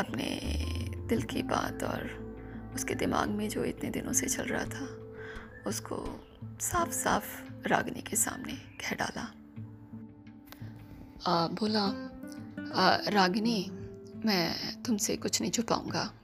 अपने 0.00 0.40
दिल 1.06 1.22
की 1.22 1.42
बात 1.42 1.82
और 1.82 2.28
उसके 2.74 2.94
दिमाग 2.94 3.28
में 3.28 3.48
जो 3.48 3.64
इतने 3.64 3.90
दिनों 3.90 4.12
से 4.12 4.26
चल 4.26 4.42
रहा 4.42 4.64
था 4.64 4.98
उसको 5.66 6.26
साफ़ 6.60 6.90
साफ़ 6.90 7.42
रागनी 7.66 8.00
के 8.00 8.16
सामने 8.16 8.52
कह 8.52 8.94
डाला। 8.94 9.34
आ, 11.26 11.46
बोला 11.46 11.84
आ, 12.74 12.96
रागिनी 13.08 13.70
मैं 14.24 14.82
तुमसे 14.82 15.16
कुछ 15.16 15.40
नहीं 15.40 15.50
छुपाऊँगा। 15.50 16.14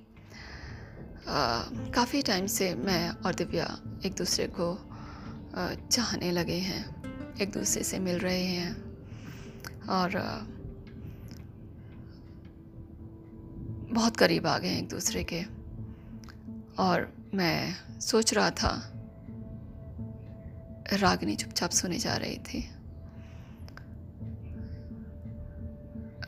काफ़ी 1.94 2.22
टाइम 2.22 2.46
से 2.46 2.74
मैं 2.74 3.10
और 3.10 3.34
दिव्या 3.34 3.80
एक 4.06 4.14
दूसरे 4.14 4.46
को 4.46 4.93
चाहने 5.90 6.30
लगे 6.30 6.58
हैं, 6.58 7.02
एक 7.36 7.52
दूसरे 7.52 7.82
से 7.82 7.98
मिल 7.98 8.18
रहे 8.18 8.44
हैं 8.44 8.72
और 9.88 10.10
बहुत 13.92 14.16
करीब 14.16 14.46
आ 14.46 14.58
गए 14.58 14.68
हैं 14.68 14.78
एक 14.78 14.88
दूसरे 14.88 15.24
के। 15.24 15.42
और 16.78 17.14
मैं 17.34 17.74
सोच 18.00 18.34
रहा 18.34 18.50
था, 18.50 18.90
रागिनी 20.92 21.36
चुपचाप 21.36 21.70
सुने 21.70 21.98
जा 21.98 22.16
रही 22.16 22.38
थी। 22.38 22.70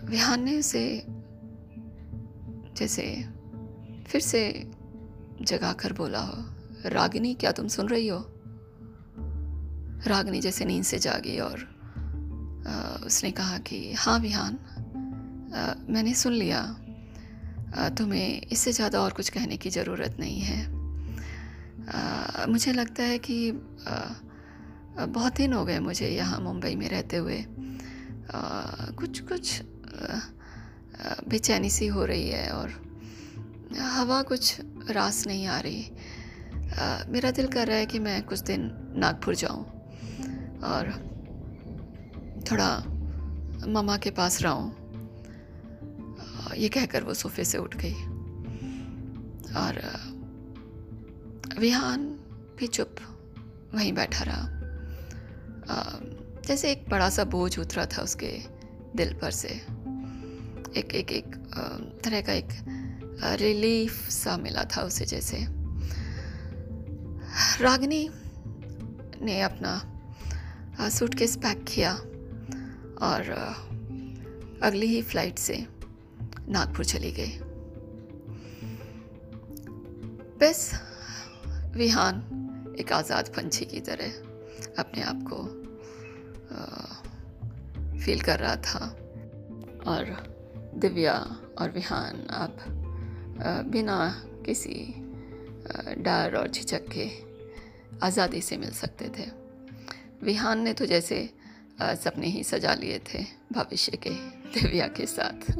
विहान 0.05 0.43
ने 0.43 0.59
उसे, 0.59 1.07
जैसे 2.77 3.29
फिर 4.07 4.21
से 4.21 4.71
जगा 5.43 5.73
कर 5.73 5.93
बोला 5.93 6.21
हो, 6.21 6.45
रागिनी, 6.87 7.35
क्या 7.35 7.53
तुम 7.53 7.69
सुन 7.69 7.89
रही 7.89 8.09
हो? 8.09 8.36
रागिनी 10.07 10.41
जैसे 10.41 10.65
नींद 10.65 10.85
से 10.85 10.99
जागी 10.99 11.39
और 11.41 11.59
आ, 12.69 12.73
उसने 13.07 13.31
कहा 13.31 13.59
कि 13.59 13.93
हाँ 13.95 14.19
विहान 14.19 14.59
मैंने 15.91 16.15
सुन 16.15 16.33
लिया। 16.33 16.63
तुम्हें 17.99 18.41
इससे 18.43 18.73
ज़्यादा 18.73 19.01
और 19.01 19.13
कुछ 19.13 19.29
कहने 19.29 19.57
की 19.57 19.71
ज़रूरत 19.71 20.17
नहीं 20.21 20.41
है। 20.41 20.65
आ, 21.89 22.47
मुझे 22.49 22.73
लगता 22.73 23.03
है 23.03 23.19
कि 23.19 23.51
आ, 23.51 25.05
बहुत 25.07 25.37
दिन 25.37 25.53
हो 25.53 25.65
गए 25.65 25.79
मुझे 25.81 26.09
यहाँ 26.09 26.41
मुंबई 26.41 26.75
में 26.75 26.89
रहते 26.89 27.17
हुए। 27.17 27.39
आ, 27.39 28.41
कुछ 28.99 29.21
कुछ 29.21 29.61
बेचैनी 31.29 31.71
सी 31.71 31.87
हो 31.87 32.05
रही 32.05 32.29
है 32.29 32.51
और 32.51 32.71
हवा 33.77 34.23
कुछ 34.23 34.57
रास 34.91 35.27
नहीं 35.27 35.47
आ 35.47 35.59
रही। 35.61 35.83
आ, 36.81 37.05
मेरा 37.09 37.31
दिल 37.31 37.47
कर 37.47 37.67
रहा 37.67 37.77
है 37.77 37.87
कि 37.87 37.99
मैं 37.99 38.23
कुछ 38.23 38.41
दिन 38.41 38.71
नागपुर 38.97 39.35
जाऊँ। 39.35 39.65
और 40.64 40.90
थोड़ा 42.51 42.79
ममा 43.69 43.97
के 43.97 44.11
पास 44.11 44.42
रहूँ 44.42 44.87
ये 46.57 46.69
कहकर 46.69 47.05
वो 47.05 47.14
सोफे 47.14 47.45
से 47.45 47.59
उठ 47.59 47.77
गई। 47.77 47.95
और 49.57 49.81
विहान 51.59 52.05
भी 52.59 52.66
चुप 52.66 52.97
वहीं 53.75 53.92
बैठा 53.92 54.25
रहा। 54.25 54.49
जैसे 56.47 56.71
एक 56.73 56.85
बड़ा 56.88 57.11
सा 57.11 57.25
बोझ 57.25 57.59
उतरा 57.59 57.87
था 57.87 58.03
उसके 58.03 58.38
दिल 58.97 59.14
पर 59.14 59.31
से। 59.31 59.49
एक 60.77 60.88
एक 60.95 61.12
एक 61.12 61.37
तरह 62.05 62.21
का 62.21 62.33
एक 62.33 62.49
रिलीफ 63.23 64.09
सा 64.09 64.37
मिला 64.37 64.64
था 64.64 64.83
उसे 64.83 65.05
जैसे। 65.05 65.38
रागनी 67.62 68.11
ने 69.23 69.40
अपना 69.42 69.96
सूटकेस 70.79 71.37
पैक 71.37 71.65
किया 71.65 71.93
और 73.03 73.31
अगली 74.62 74.87
ही 74.87 75.01
फ़्लाइट 75.03 75.39
से 75.39 75.57
नागपुर 76.49 76.85
चली 76.85 77.11
गई। 77.12 77.39
बस, 80.41 80.71
विहान 81.77 82.77
एक 82.81 82.93
आज़ाद 82.93 83.29
पंछी 83.29 83.65
की 83.65 83.81
तरह 83.81 84.11
अपने 84.79 85.03
आप 85.03 85.23
को 85.23 85.39
फील 87.99 88.21
कर 88.21 88.39
रहा 88.39 88.57
था। 88.57 88.87
और 89.87 90.05
दिव्या 90.77 91.15
और 91.59 91.71
विहान 91.71 92.27
आप 92.31 92.57
बिना 93.73 93.99
किसी 94.47 94.79
डर 95.99 96.37
और 96.37 96.51
झिझक 96.51 96.87
के 96.93 97.09
आज़ादी 98.07 98.41
से 98.41 98.57
मिल 98.57 98.71
सकते 98.71 99.09
थे। 99.09 99.27
विहान 100.23 100.61
ने 100.61 100.73
तो 100.73 100.87
जैसे 100.87 101.35
सपने 101.83 102.27
ही 102.27 102.45
सजा 102.45 102.75
लिए 102.75 102.99
थे 102.99 103.25
भविष्य 103.53 103.97
के 103.97 104.11
दिव्या 104.55 104.87
के 104.89 105.07
साथ। 105.07 105.53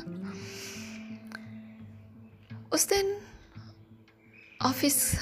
उस 2.73 2.89
दिन 2.89 3.17
ऑफ़िस 4.63 5.21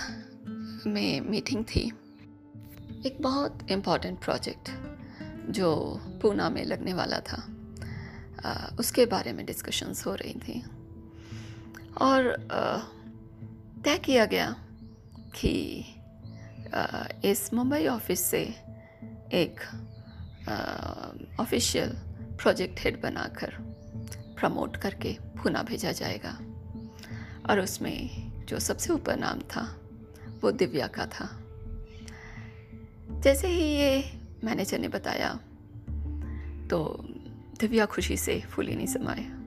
में 0.86 1.20
मीटिंग 1.20 1.64
थी। 1.64 1.92
एक 3.06 3.16
बहुत 3.20 3.66
इंपॉर्टेंट 3.70 4.18
प्रोजेक्ट 4.24 4.70
जो 5.50 6.00
पूना 6.22 6.50
में 6.50 6.64
लगने 6.64 6.94
वाला 6.94 7.20
था। 7.20 7.48
आ, 8.44 8.76
उसके 8.78 9.06
बारे 9.06 9.32
में 9.32 9.46
डिस्कशंस 9.46 10.06
हो 10.06 10.14
रही 10.14 10.34
थी। 10.34 10.62
और 12.00 12.36
तय 13.84 13.98
किया 13.98 14.24
गया 14.24 14.50
कि 15.34 15.84
आ, 16.74 17.04
इस 17.24 17.54
मुंबई 17.54 17.86
ऑफ़िस 17.86 18.20
से 18.20 18.63
एक 19.32 19.60
ऑफिशियल 21.40 21.90
प्रोजेक्ट 22.36 22.80
हेड 22.80 23.00
बनाकर 23.00 23.56
प्रमोट 24.38 24.76
करके 24.76 25.16
पुना 25.42 25.62
भेजा 25.62 25.92
जाएगा। 25.92 26.38
और 27.50 27.60
उसमें 27.60 28.44
जो 28.46 28.58
सबसे 28.58 28.92
ऊपर 28.92 29.16
नाम 29.16 29.40
था, 29.40 29.62
वो 30.42 30.50
दिव्या 30.50 30.86
का 30.86 31.06
था। 31.06 31.28
जैसे 33.20 33.48
ही 33.48 33.62
ये 33.62 34.04
मैनेजर 34.44 34.78
ने 34.78 34.88
बताया 34.88 35.32
तो 36.70 36.84
दिव्या 37.60 37.86
खुशी 37.86 38.16
से 38.16 38.40
फूली 38.40 38.74
नहीं 38.76 38.86
समाया। 38.86 39.40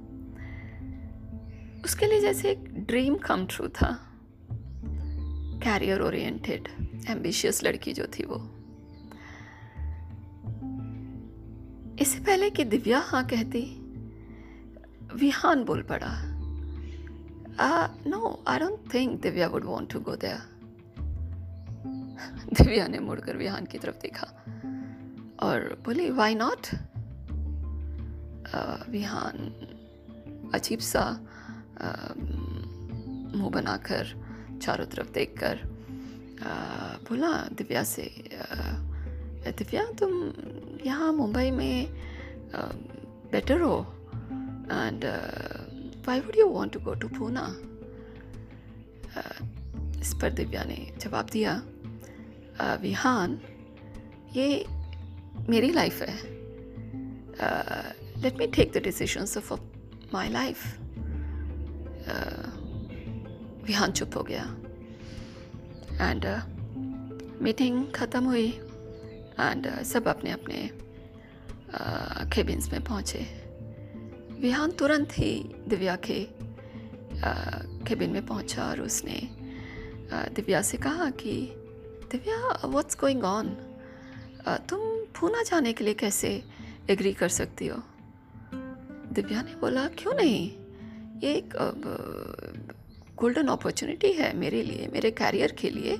उसके 1.86 2.06
लिए 2.06 2.22
जैसे 2.22 2.52
एक 2.52 2.64
ड्रीम 2.88 3.16
कम 3.16 3.46
ट्रू 3.46 3.68
था। 3.68 3.92
कैरियर 5.64 6.02
ओरिएंटेड 6.02 6.68
एम्बिशियस 7.10 7.64
लड़की 7.64 7.94
जो 7.94 8.08
थी 8.08 8.24
वो। 8.24 8.38
इससे 12.00 12.20
पहले 12.20 12.50
कि 12.50 12.64
दिव्या 12.64 13.00
हाँ 13.06 13.24
कहती, 13.28 13.62
विहान 15.16 15.64
बोल 15.64 15.82
पड़ा। 15.82 16.12
No 18.08 18.44
I 18.48 18.60
don't 18.60 18.94
think 18.94 19.22
Divya 19.22 19.48
would 19.48 19.64
want 19.66 19.92
to 19.94 20.00
go 20.00 20.16
there 20.16 20.42
Divya 22.54 22.88
ने 22.88 23.00
मुड़कर 23.00 23.38
विहान 23.38 23.66
की 23.66 23.78
तरफ़ 23.78 23.96
देखा 24.02 24.28
और 25.44 25.82
बोली 25.86 26.10
वाई 26.10 26.36
नॉट 26.36 26.68
विहान 28.90 29.38
अजीब 30.54 30.80
सा 30.80 31.04
मुँह 33.36 33.50
बनाकर 33.50 34.14
चारों 34.62 34.86
तरफ़ 34.86 35.12
देखकर 35.12 35.60
बोला, 37.10 37.32
दिव्या 37.58 37.84
से 37.84 38.04
दिव्या, 39.48 39.84
तुम 40.00 40.12
यहाँ 40.86 41.12
मुंबई 41.14 41.52
में 41.52 41.88
बेटर 43.32 43.62
हो? 43.62 43.78
And 44.72 45.06
why 46.08 46.20
would 46.20 46.38
you 46.38 46.48
want 46.50 46.74
to 46.74 46.80
go 46.80 46.94
to 46.94 47.08
Poona 47.18 47.46
इस 50.02 50.14
पर 50.22 50.34
दिव्या 50.34 50.64
ने 50.64 50.78
जवाब 51.00 51.30
दिया 51.32 51.62
विहान, 52.82 53.40
ये 54.36 54.66
मेरी 55.50 55.72
लाइफ 55.72 56.02
है। 56.02 56.16
Let 58.22 58.38
me 58.40 58.48
take 58.48 58.72
the 58.74 58.84
decisions 58.84 59.38
of 59.38 59.54
my 60.14 60.30
life 60.30 60.64
Vihaan 63.66 63.92
चुप 63.92 64.16
हो 64.18 64.24
गया। 64.24 64.44
एंड 66.02 66.26
मीटिंग 67.42 67.86
ख़त्म 67.96 68.24
हुई। 68.26 68.48
एंड 69.40 69.68
uh, 69.68 69.84
सब 69.84 70.08
अपने 70.08 70.32
अपने 70.32 70.70
केबिन्स 72.36 72.66
uh, 72.66 72.72
में 72.72 72.84
पहुँचे। 72.84 73.20
विहान 74.40 74.72
तुरंत 74.72 75.10
ही 75.12 75.34
दिव्या 75.68 75.96
के 75.96 76.28
केबिन 77.86 78.08
uh, 78.08 78.14
में 78.14 78.26
पहुँचा 78.26 78.70
और 78.70 78.82
उसने 78.82 79.20
दिव्या 80.14 80.62
से 80.62 80.78
कहा 80.78 81.10
कि 81.10 81.34
दिव्या 82.12 82.68
व्हाट्स 82.68 82.98
गोइंग 83.00 83.24
ऑन 83.24 83.50
तुम 84.70 84.80
पूना 85.20 85.44
जाने 85.44 85.74
के 85.74 85.84
लिए 85.84 85.94
कैसे 85.94 86.44
एग्री 86.90 87.14
कर 87.14 87.30
सकती 87.30 87.68
हो? 87.68 87.84
दिव्या 89.14 89.42
ने 89.42 89.56
बोला 89.56 89.88
क्यों 89.88 90.14
नहीं? 90.14 90.52
ये 91.20 91.34
एक 91.34 91.54
गोल्डन 93.16 93.48
अपॉर्चुनिटी 93.48 94.12
है 94.14 94.36
मेरे 94.38 94.62
लिए 94.64 94.88
मेरे 94.94 95.12
कैरियर 95.12 95.52
के 95.52 95.70
लिए 95.70 95.98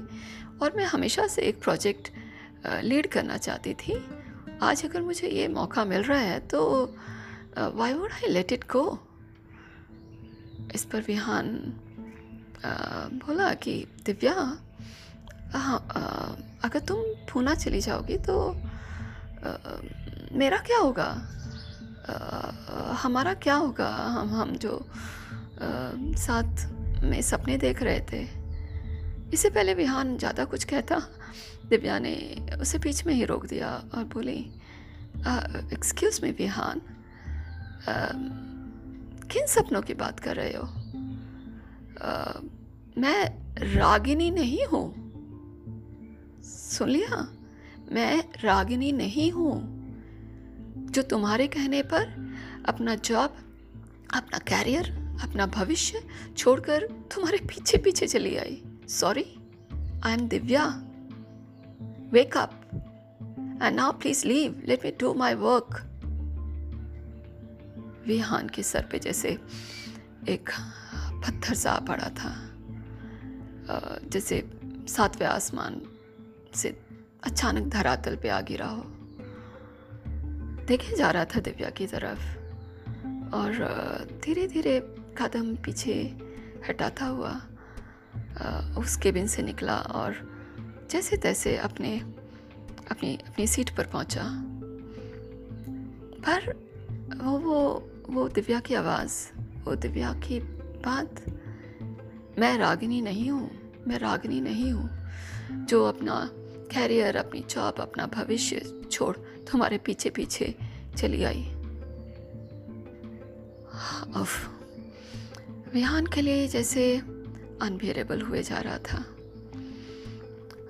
और 0.62 0.74
मैं 0.78 0.86
हमेशा 0.86 1.28
से 1.28 1.42
एक 1.42 1.62
प्रोजेक्ट 1.62 2.12
लीड 2.68 3.08
करना 3.08 3.38
चाहती 3.38 3.74
थी। 3.74 3.94
आज 4.62 4.84
अगर 4.86 5.02
मुझे 5.02 5.28
ये 5.28 5.48
मौका 5.48 5.84
मिल 5.86 6.04
रहा 6.04 6.20
है 6.20 6.40
तो 6.48 6.62
why 7.76 7.94
would 7.94 8.12
I 8.12 8.28
let 8.28 8.52
it 8.52 8.64
go 8.72 8.84
इस 10.76 10.84
पर 10.86 11.02
विहान 11.02 11.48
बोला 13.18 13.54
कि 13.54 13.74
दिव्या 14.06 14.34
हाँ 15.54 15.80
अगर 16.64 16.80
तुम 16.80 17.04
पूना 17.32 17.54
चली 17.56 17.80
जाओगी 17.82 18.18
तो 18.18 18.38
आ, 18.50 19.52
मेरा 20.34 20.58
क्या 20.58 20.78
होगा? 20.78 21.08
आ, 22.10 22.94
हमारा 22.94 23.34
क्या 23.36 23.56
होगा? 23.56 23.88
हम 23.88 24.30
हम 24.30 24.56
जो 24.56 24.78
आ, 24.78 25.68
साथ 26.18 27.04
में 27.04 27.22
सपने 27.22 27.58
देख 27.58 27.84
रहे 27.84 28.00
थे। 28.12 28.22
इससे 29.34 29.50
पहले 29.50 29.74
विहान 29.74 30.18
ज़्यादा 30.18 30.46
कुछ 30.46 30.64
कहता 30.64 30.96
दिव्या 31.70 32.00
ने 32.00 32.14
उसे 32.62 32.78
बीच 32.78 33.06
में 33.06 33.14
ही 33.14 33.26
रोक 33.26 33.46
दिया 33.46 33.70
और 33.94 34.04
बोली 34.04 34.40
एक्सक्यूज़ 35.74 36.22
मी 36.24 36.32
विहान 36.32 36.82
किन 39.32 39.48
सपनों 39.48 39.82
की 39.82 39.94
बात 39.94 40.20
कर 40.20 40.36
रहे 40.36 40.54
हो? 40.54 40.68
आ, 42.02 42.40
मैं 42.98 43.24
रागिनी 43.74 44.32
नहीं 44.32 44.66
हूँ। 44.66 45.08
सुन 46.44 46.90
लिया 46.90 47.28
मैं 47.92 48.24
रागिनी 48.44 48.92
नहीं 48.92 49.32
हूँ 49.32 49.78
जो 50.90 51.02
तुम्हारे 51.02 51.48
कहने 51.48 51.82
पर 51.84 52.36
अपना 52.66 52.96
जॉब 52.96 53.38
अपना 54.14 54.38
कैरियर 54.38 54.90
अपना 55.24 55.46
भविष्य 55.46 56.04
छोड़कर 56.38 56.88
तुम्हारे 57.14 57.38
पीछे 57.38 57.78
पीछे 57.78 58.08
चली 58.08 58.36
आई। 58.36 58.62
Sorry 58.90 59.26
I 60.06 60.14
am 60.14 60.28
Divya 60.28 60.66
Wake 62.12 62.36
up. 62.36 62.54
And 63.60 63.76
now 63.76 63.92
please 63.92 64.24
leave. 64.24 64.56
Let 64.66 64.84
me 64.84 64.92
do 64.92 65.14
my 65.14 65.36
work. 65.36 65.84
Vihaan 68.08 68.50
के 68.56 68.64
सर 68.64 68.86
पे 68.92 69.00
जैसे 69.00 69.30
एक 70.30 70.50
पत्थर 71.24 71.54
सा 71.54 71.74
पड़ा 71.88 72.10
था 72.20 72.32
जैसे 74.14 74.38
सातवें 74.88 75.28
आसमान 75.28 75.82
से 76.56 76.70
अचानक 77.28 77.68
धरातल 77.74 78.16
पे 78.24 78.30
आ 78.30 78.40
गिरा 78.48 78.68
हो 78.68 78.84
देखे 80.68 80.96
जा 80.96 81.12
रहा 81.12 81.26
था 81.26 81.40
दिव्या 81.50 81.70
की 81.76 81.88
तरफ़ 81.88 83.36
और 83.36 83.52
धीरे 84.24 84.48
धीरे 84.48 84.80
कदम 85.18 85.56
पीछे 85.66 86.00
हटाता 86.70 87.06
हुआ 87.06 87.36
उस 88.80 88.96
केबिन 89.04 89.28
से 89.28 89.42
निकला 89.44 89.78
और 90.00 90.37
जैसे 90.92 91.18
तैसे 91.18 91.58
अपने, 91.58 92.00
अपनी 92.92 93.16
अपनी 93.16 93.48
सीट 93.48 93.70
पर 93.70 93.86
पहुँचा। 93.86 94.24
पर 96.30 96.54
वो 97.24 97.40
वो 97.40 97.90
वो 98.10 98.30
दिव्या 98.30 98.60
की 98.60 98.74
आवाज़, 98.74 99.40
वो 99.64 99.76
दिव्या 99.76 100.14
की 100.14 100.40
बात, 100.86 101.26
मैं 102.40 102.58
रागिनी 102.58 103.02
नहीं 103.02 103.30
हूँ, 103.30 103.74
मैं 103.88 104.00
रागिनी 104.00 104.42
नहीं 104.42 104.72
हूँ। 104.72 104.90
जो 105.66 105.86
अपना 105.86 106.30
कैरियर 106.72 107.16
अपनी 107.16 107.46
जॉब 107.50 107.76
अपना 107.80 108.06
भविष्य 108.06 108.82
छोड़ 108.92 109.18
तुम्हारे 109.18 109.78
पीछे 109.78 110.10
पीछे 110.10 110.56
चली 110.98 111.24
आई। 111.24 111.44
अफ 114.16 114.50
विहान 115.74 116.06
के 116.06 116.22
लिए 116.22 116.48
जैसे 116.48 116.98
अनबियरेबल 117.62 118.22
हुए 118.22 118.44
जा 118.44 118.60
रहा 118.60 118.78
था। 118.78 119.17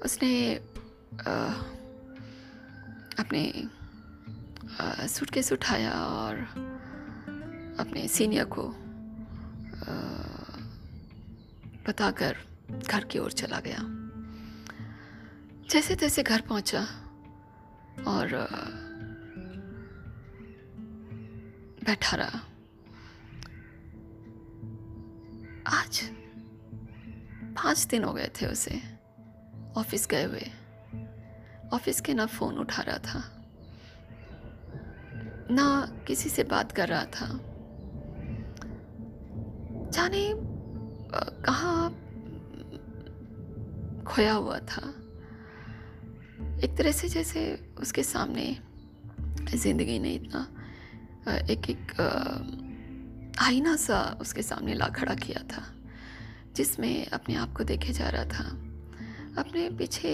उसने 0.06 0.56
आ, 1.28 1.54
अपने 3.20 3.70
सूटकेस 5.08 5.52
उठाया 5.52 5.92
और 5.92 6.34
अपने 7.80 8.08
सीनियर 8.08 8.46
को 8.46 8.68
बताकर 11.88 12.38
घर 12.90 13.04
की 13.04 13.20
ओर 13.20 13.32
चला 13.32 13.60
गया। 13.60 13.80
जैसे 15.70 15.96
तैसे 15.96 16.24
घर 16.24 16.42
पहुँचा 16.42 16.82
और 18.08 18.48
बैठा 21.86 22.18
रहा। 22.18 22.40
आज 25.68 26.02
पाँच 27.56 27.86
दिन 27.86 28.04
हो 28.04 28.14
गए 28.14 28.32
थे 28.42 28.46
उसे। 28.46 28.97
ऑफ़िस 29.78 30.08
गए 30.08 30.24
हुए। 30.24 30.52
ऑफ़िस 31.74 32.02
के 32.02 32.14
ना 32.14 32.26
फ़ोन 32.26 32.58
उठा 32.58 32.82
रहा 32.82 32.98
था। 32.98 33.24
ना 35.52 35.66
किसी 36.08 36.30
से 36.30 36.44
बात 36.44 36.72
कर 36.72 36.88
रहा 36.88 37.06
था। 37.06 37.28
जाने 39.94 40.34
कहाँ 41.44 41.90
खोया 44.04 44.34
हुआ 44.34 44.60
था। 44.60 44.82
एक 46.64 46.76
तरह 46.78 46.92
से 46.92 47.10
जैसे 47.10 47.42
उसके 47.80 48.04
सामने 48.04 48.58
ज़िंदगी 49.54 50.00
ने 50.00 50.14
इतना 50.14 50.48
एक 51.52 51.70
एक 51.70 51.92
आईना 53.40 53.76
सा 53.76 54.18
उसके 54.22 54.42
सामने 54.42 54.74
ला 54.74 54.88
खड़ा 54.88 55.16
किया 55.16 55.42
था, 55.48 55.64
जिसमें 56.56 57.08
अपने 57.08 57.36
आप 57.36 57.54
को 57.54 57.64
देखे 57.64 57.94
जा 57.94 58.10
रहा 58.10 58.26
था। 58.26 58.46
अपने 59.38 59.70
पीछे 59.78 60.10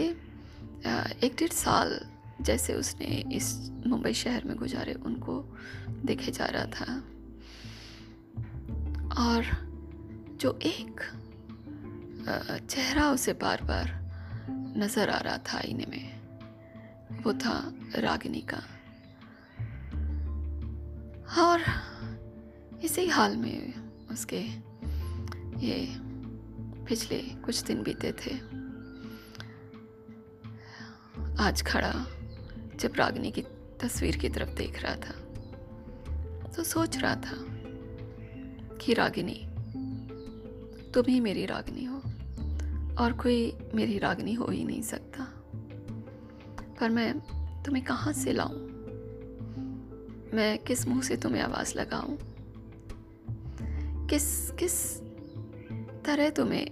एक 1.24 1.36
डेढ़ 1.40 1.52
साल 1.52 2.00
जैसे 2.42 2.74
उसने 2.74 3.06
इस 3.34 3.54
मुंबई 3.88 4.14
शहर 4.14 4.44
में 4.46 4.56
गुजारे, 4.58 4.94
उनको 4.94 5.34
देखे 6.06 6.32
जा 6.32 6.46
रहा 6.46 6.66
था। 6.76 6.96
और 9.24 9.46
जो 10.42 10.58
एक 10.66 11.02
चेहरा 12.70 13.10
उसे 13.12 13.34
बार 13.34 13.62
बार 13.62 13.92
नज़र 14.78 15.10
आ 15.10 15.18
रहा 15.18 15.38
था 15.38 15.58
आईने 15.58 15.86
में, 15.90 17.22
वो 17.24 17.34
था 17.34 17.58
रागिनी 17.98 18.42
का। 18.54 18.62
और 21.44 21.62
इसी 22.84 23.08
हाल 23.08 23.38
में 23.38 23.74
उसके 24.12 24.42
ये 25.66 25.78
पिछले 26.88 27.20
कुछ 27.46 27.62
दिन 27.64 27.84
बीते 27.84 28.12
थे। 28.14 28.63
आज 31.40 31.62
खड़ा 31.62 32.06
जब 32.80 32.94
रागिनी 32.96 33.32
की 33.32 33.42
तस्वीर 33.80 34.18
की 34.18 34.30
तरफ़ 34.30 34.50
देख 34.50 34.84
रहा 34.84 34.96
था 34.96 35.12
तो 36.48 36.64
सोच 36.64 36.98
रहा 36.98 37.16
था 37.16 37.38
कि 38.78 38.94
रागिनी 38.94 39.48
तुम 40.92 41.04
ही 41.10 41.20
मेरी 41.20 41.46
रागिनी 41.46 41.86
हो 41.86 41.98
और 43.04 43.14
कोई 43.14 43.58
मेरी 43.76 43.98
रागिनी 43.98 44.34
हो 44.34 44.46
ही 44.46 44.64
नहीं 44.64 44.82
सकता। 44.82 45.24
पर 46.80 46.90
मैं 46.90 47.20
तुम्हें 47.64 47.86
कहाँ 47.86 48.14
से 48.14 48.32
लाऊं? 48.32 48.60
मैं 50.34 50.58
किस 50.58 50.88
मुँह 50.88 51.02
से 51.02 51.18
तुम्हें 51.18 51.42
आवाज़ 51.42 51.78
लगाऊँ? 51.78 52.18
किस 54.08 54.52
किस 54.52 55.00
तरह 56.06 56.30
तुम्हें 56.30 56.68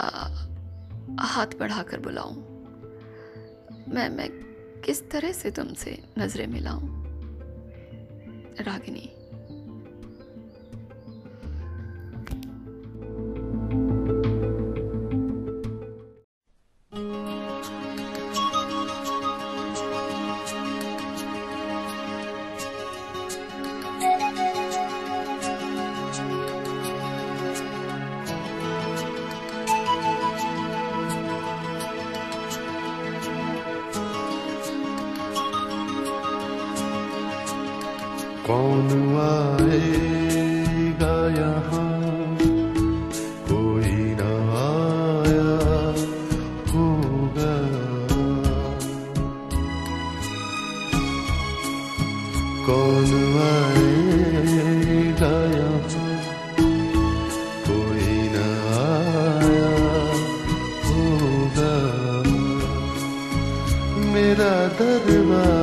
आ, 0.00 0.28
हाथ 1.20 1.46
बढ़ाकर 1.58 2.00
बुलाऊं? 2.00 2.51
मैं 3.88 4.08
मैं 4.08 4.30
किस 4.80 5.10
तरह 5.10 5.32
से 5.32 5.50
तुमसे 5.50 6.02
नज़रें 6.18 6.46
मिलाऊं? 6.46 6.88
रागिनी 8.60 9.10
कौन 52.66 53.10
आएगा 53.44 55.30
कोई 57.66 58.12
न 58.32 58.36
आया 58.82 59.72
होगा। 60.86 61.74
मेरा 64.12 64.54
दरवाज़ा 64.78 65.61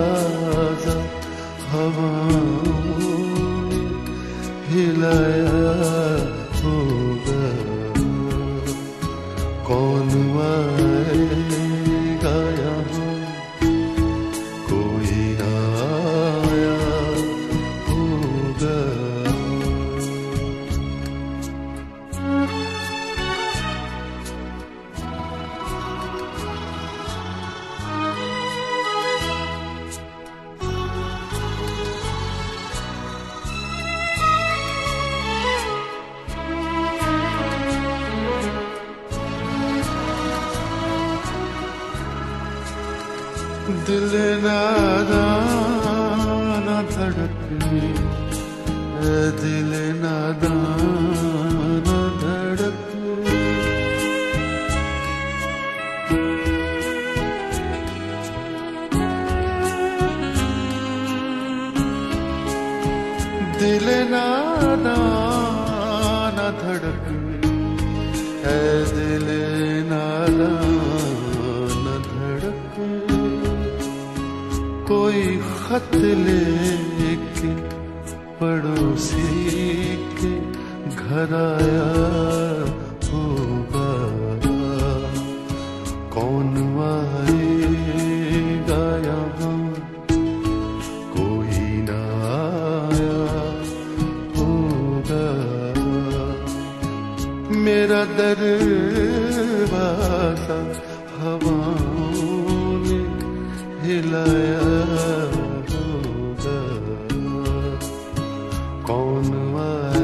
कौन 108.90 109.99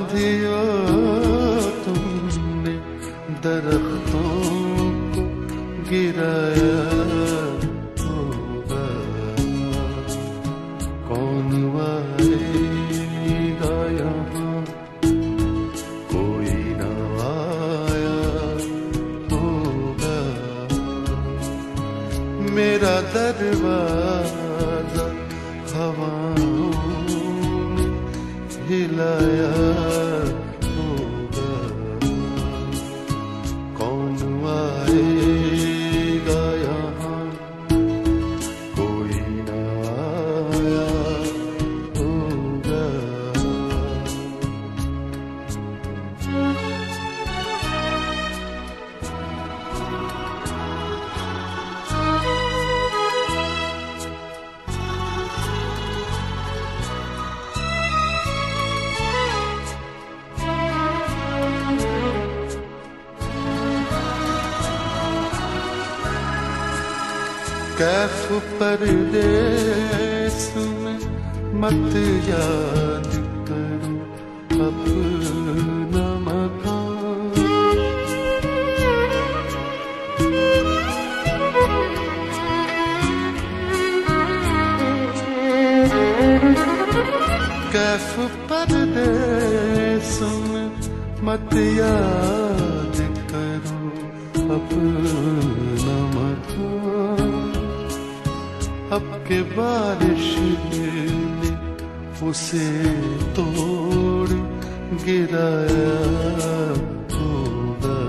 आंधिया 0.00 0.60
तुमने 1.84 2.74
दरख्तों 3.44 4.32
को 5.12 5.22
गिराया। 5.90 6.69
कैफ 67.80 68.26
परदेस 68.60 70.40
में 70.56 70.98
मत 71.60 71.94
याद 72.28 73.08
करो 73.48 73.94
अपना 74.66 75.30
कैफ 87.74 88.14
परदेस 88.52 90.18
में 90.50 90.68
मत 91.26 91.54
याद 91.78 92.96
करो 93.32 93.82
अपना 94.54 95.69
के 99.30 99.42
बारिश 99.42 100.36
ने 100.38 100.90
उसे 102.28 102.68
तोड़ 103.36 104.28
गिराया 105.04 105.94
होगा। 107.14 108.00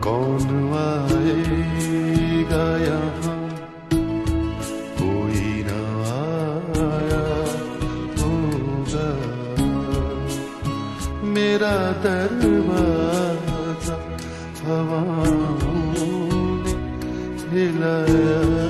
कौन 0.00 0.46
आएगा 0.84 2.64
यहाँ? 2.84 3.36
कोई 5.00 5.44
न 5.68 5.72
आया 6.14 7.26
होगा। 8.20 9.08
मेरा 11.28 11.76
दरवाज़ा 12.06 13.96
हवाओं 14.64 15.94
ने 16.64 16.74
हिलाया। 17.50 18.63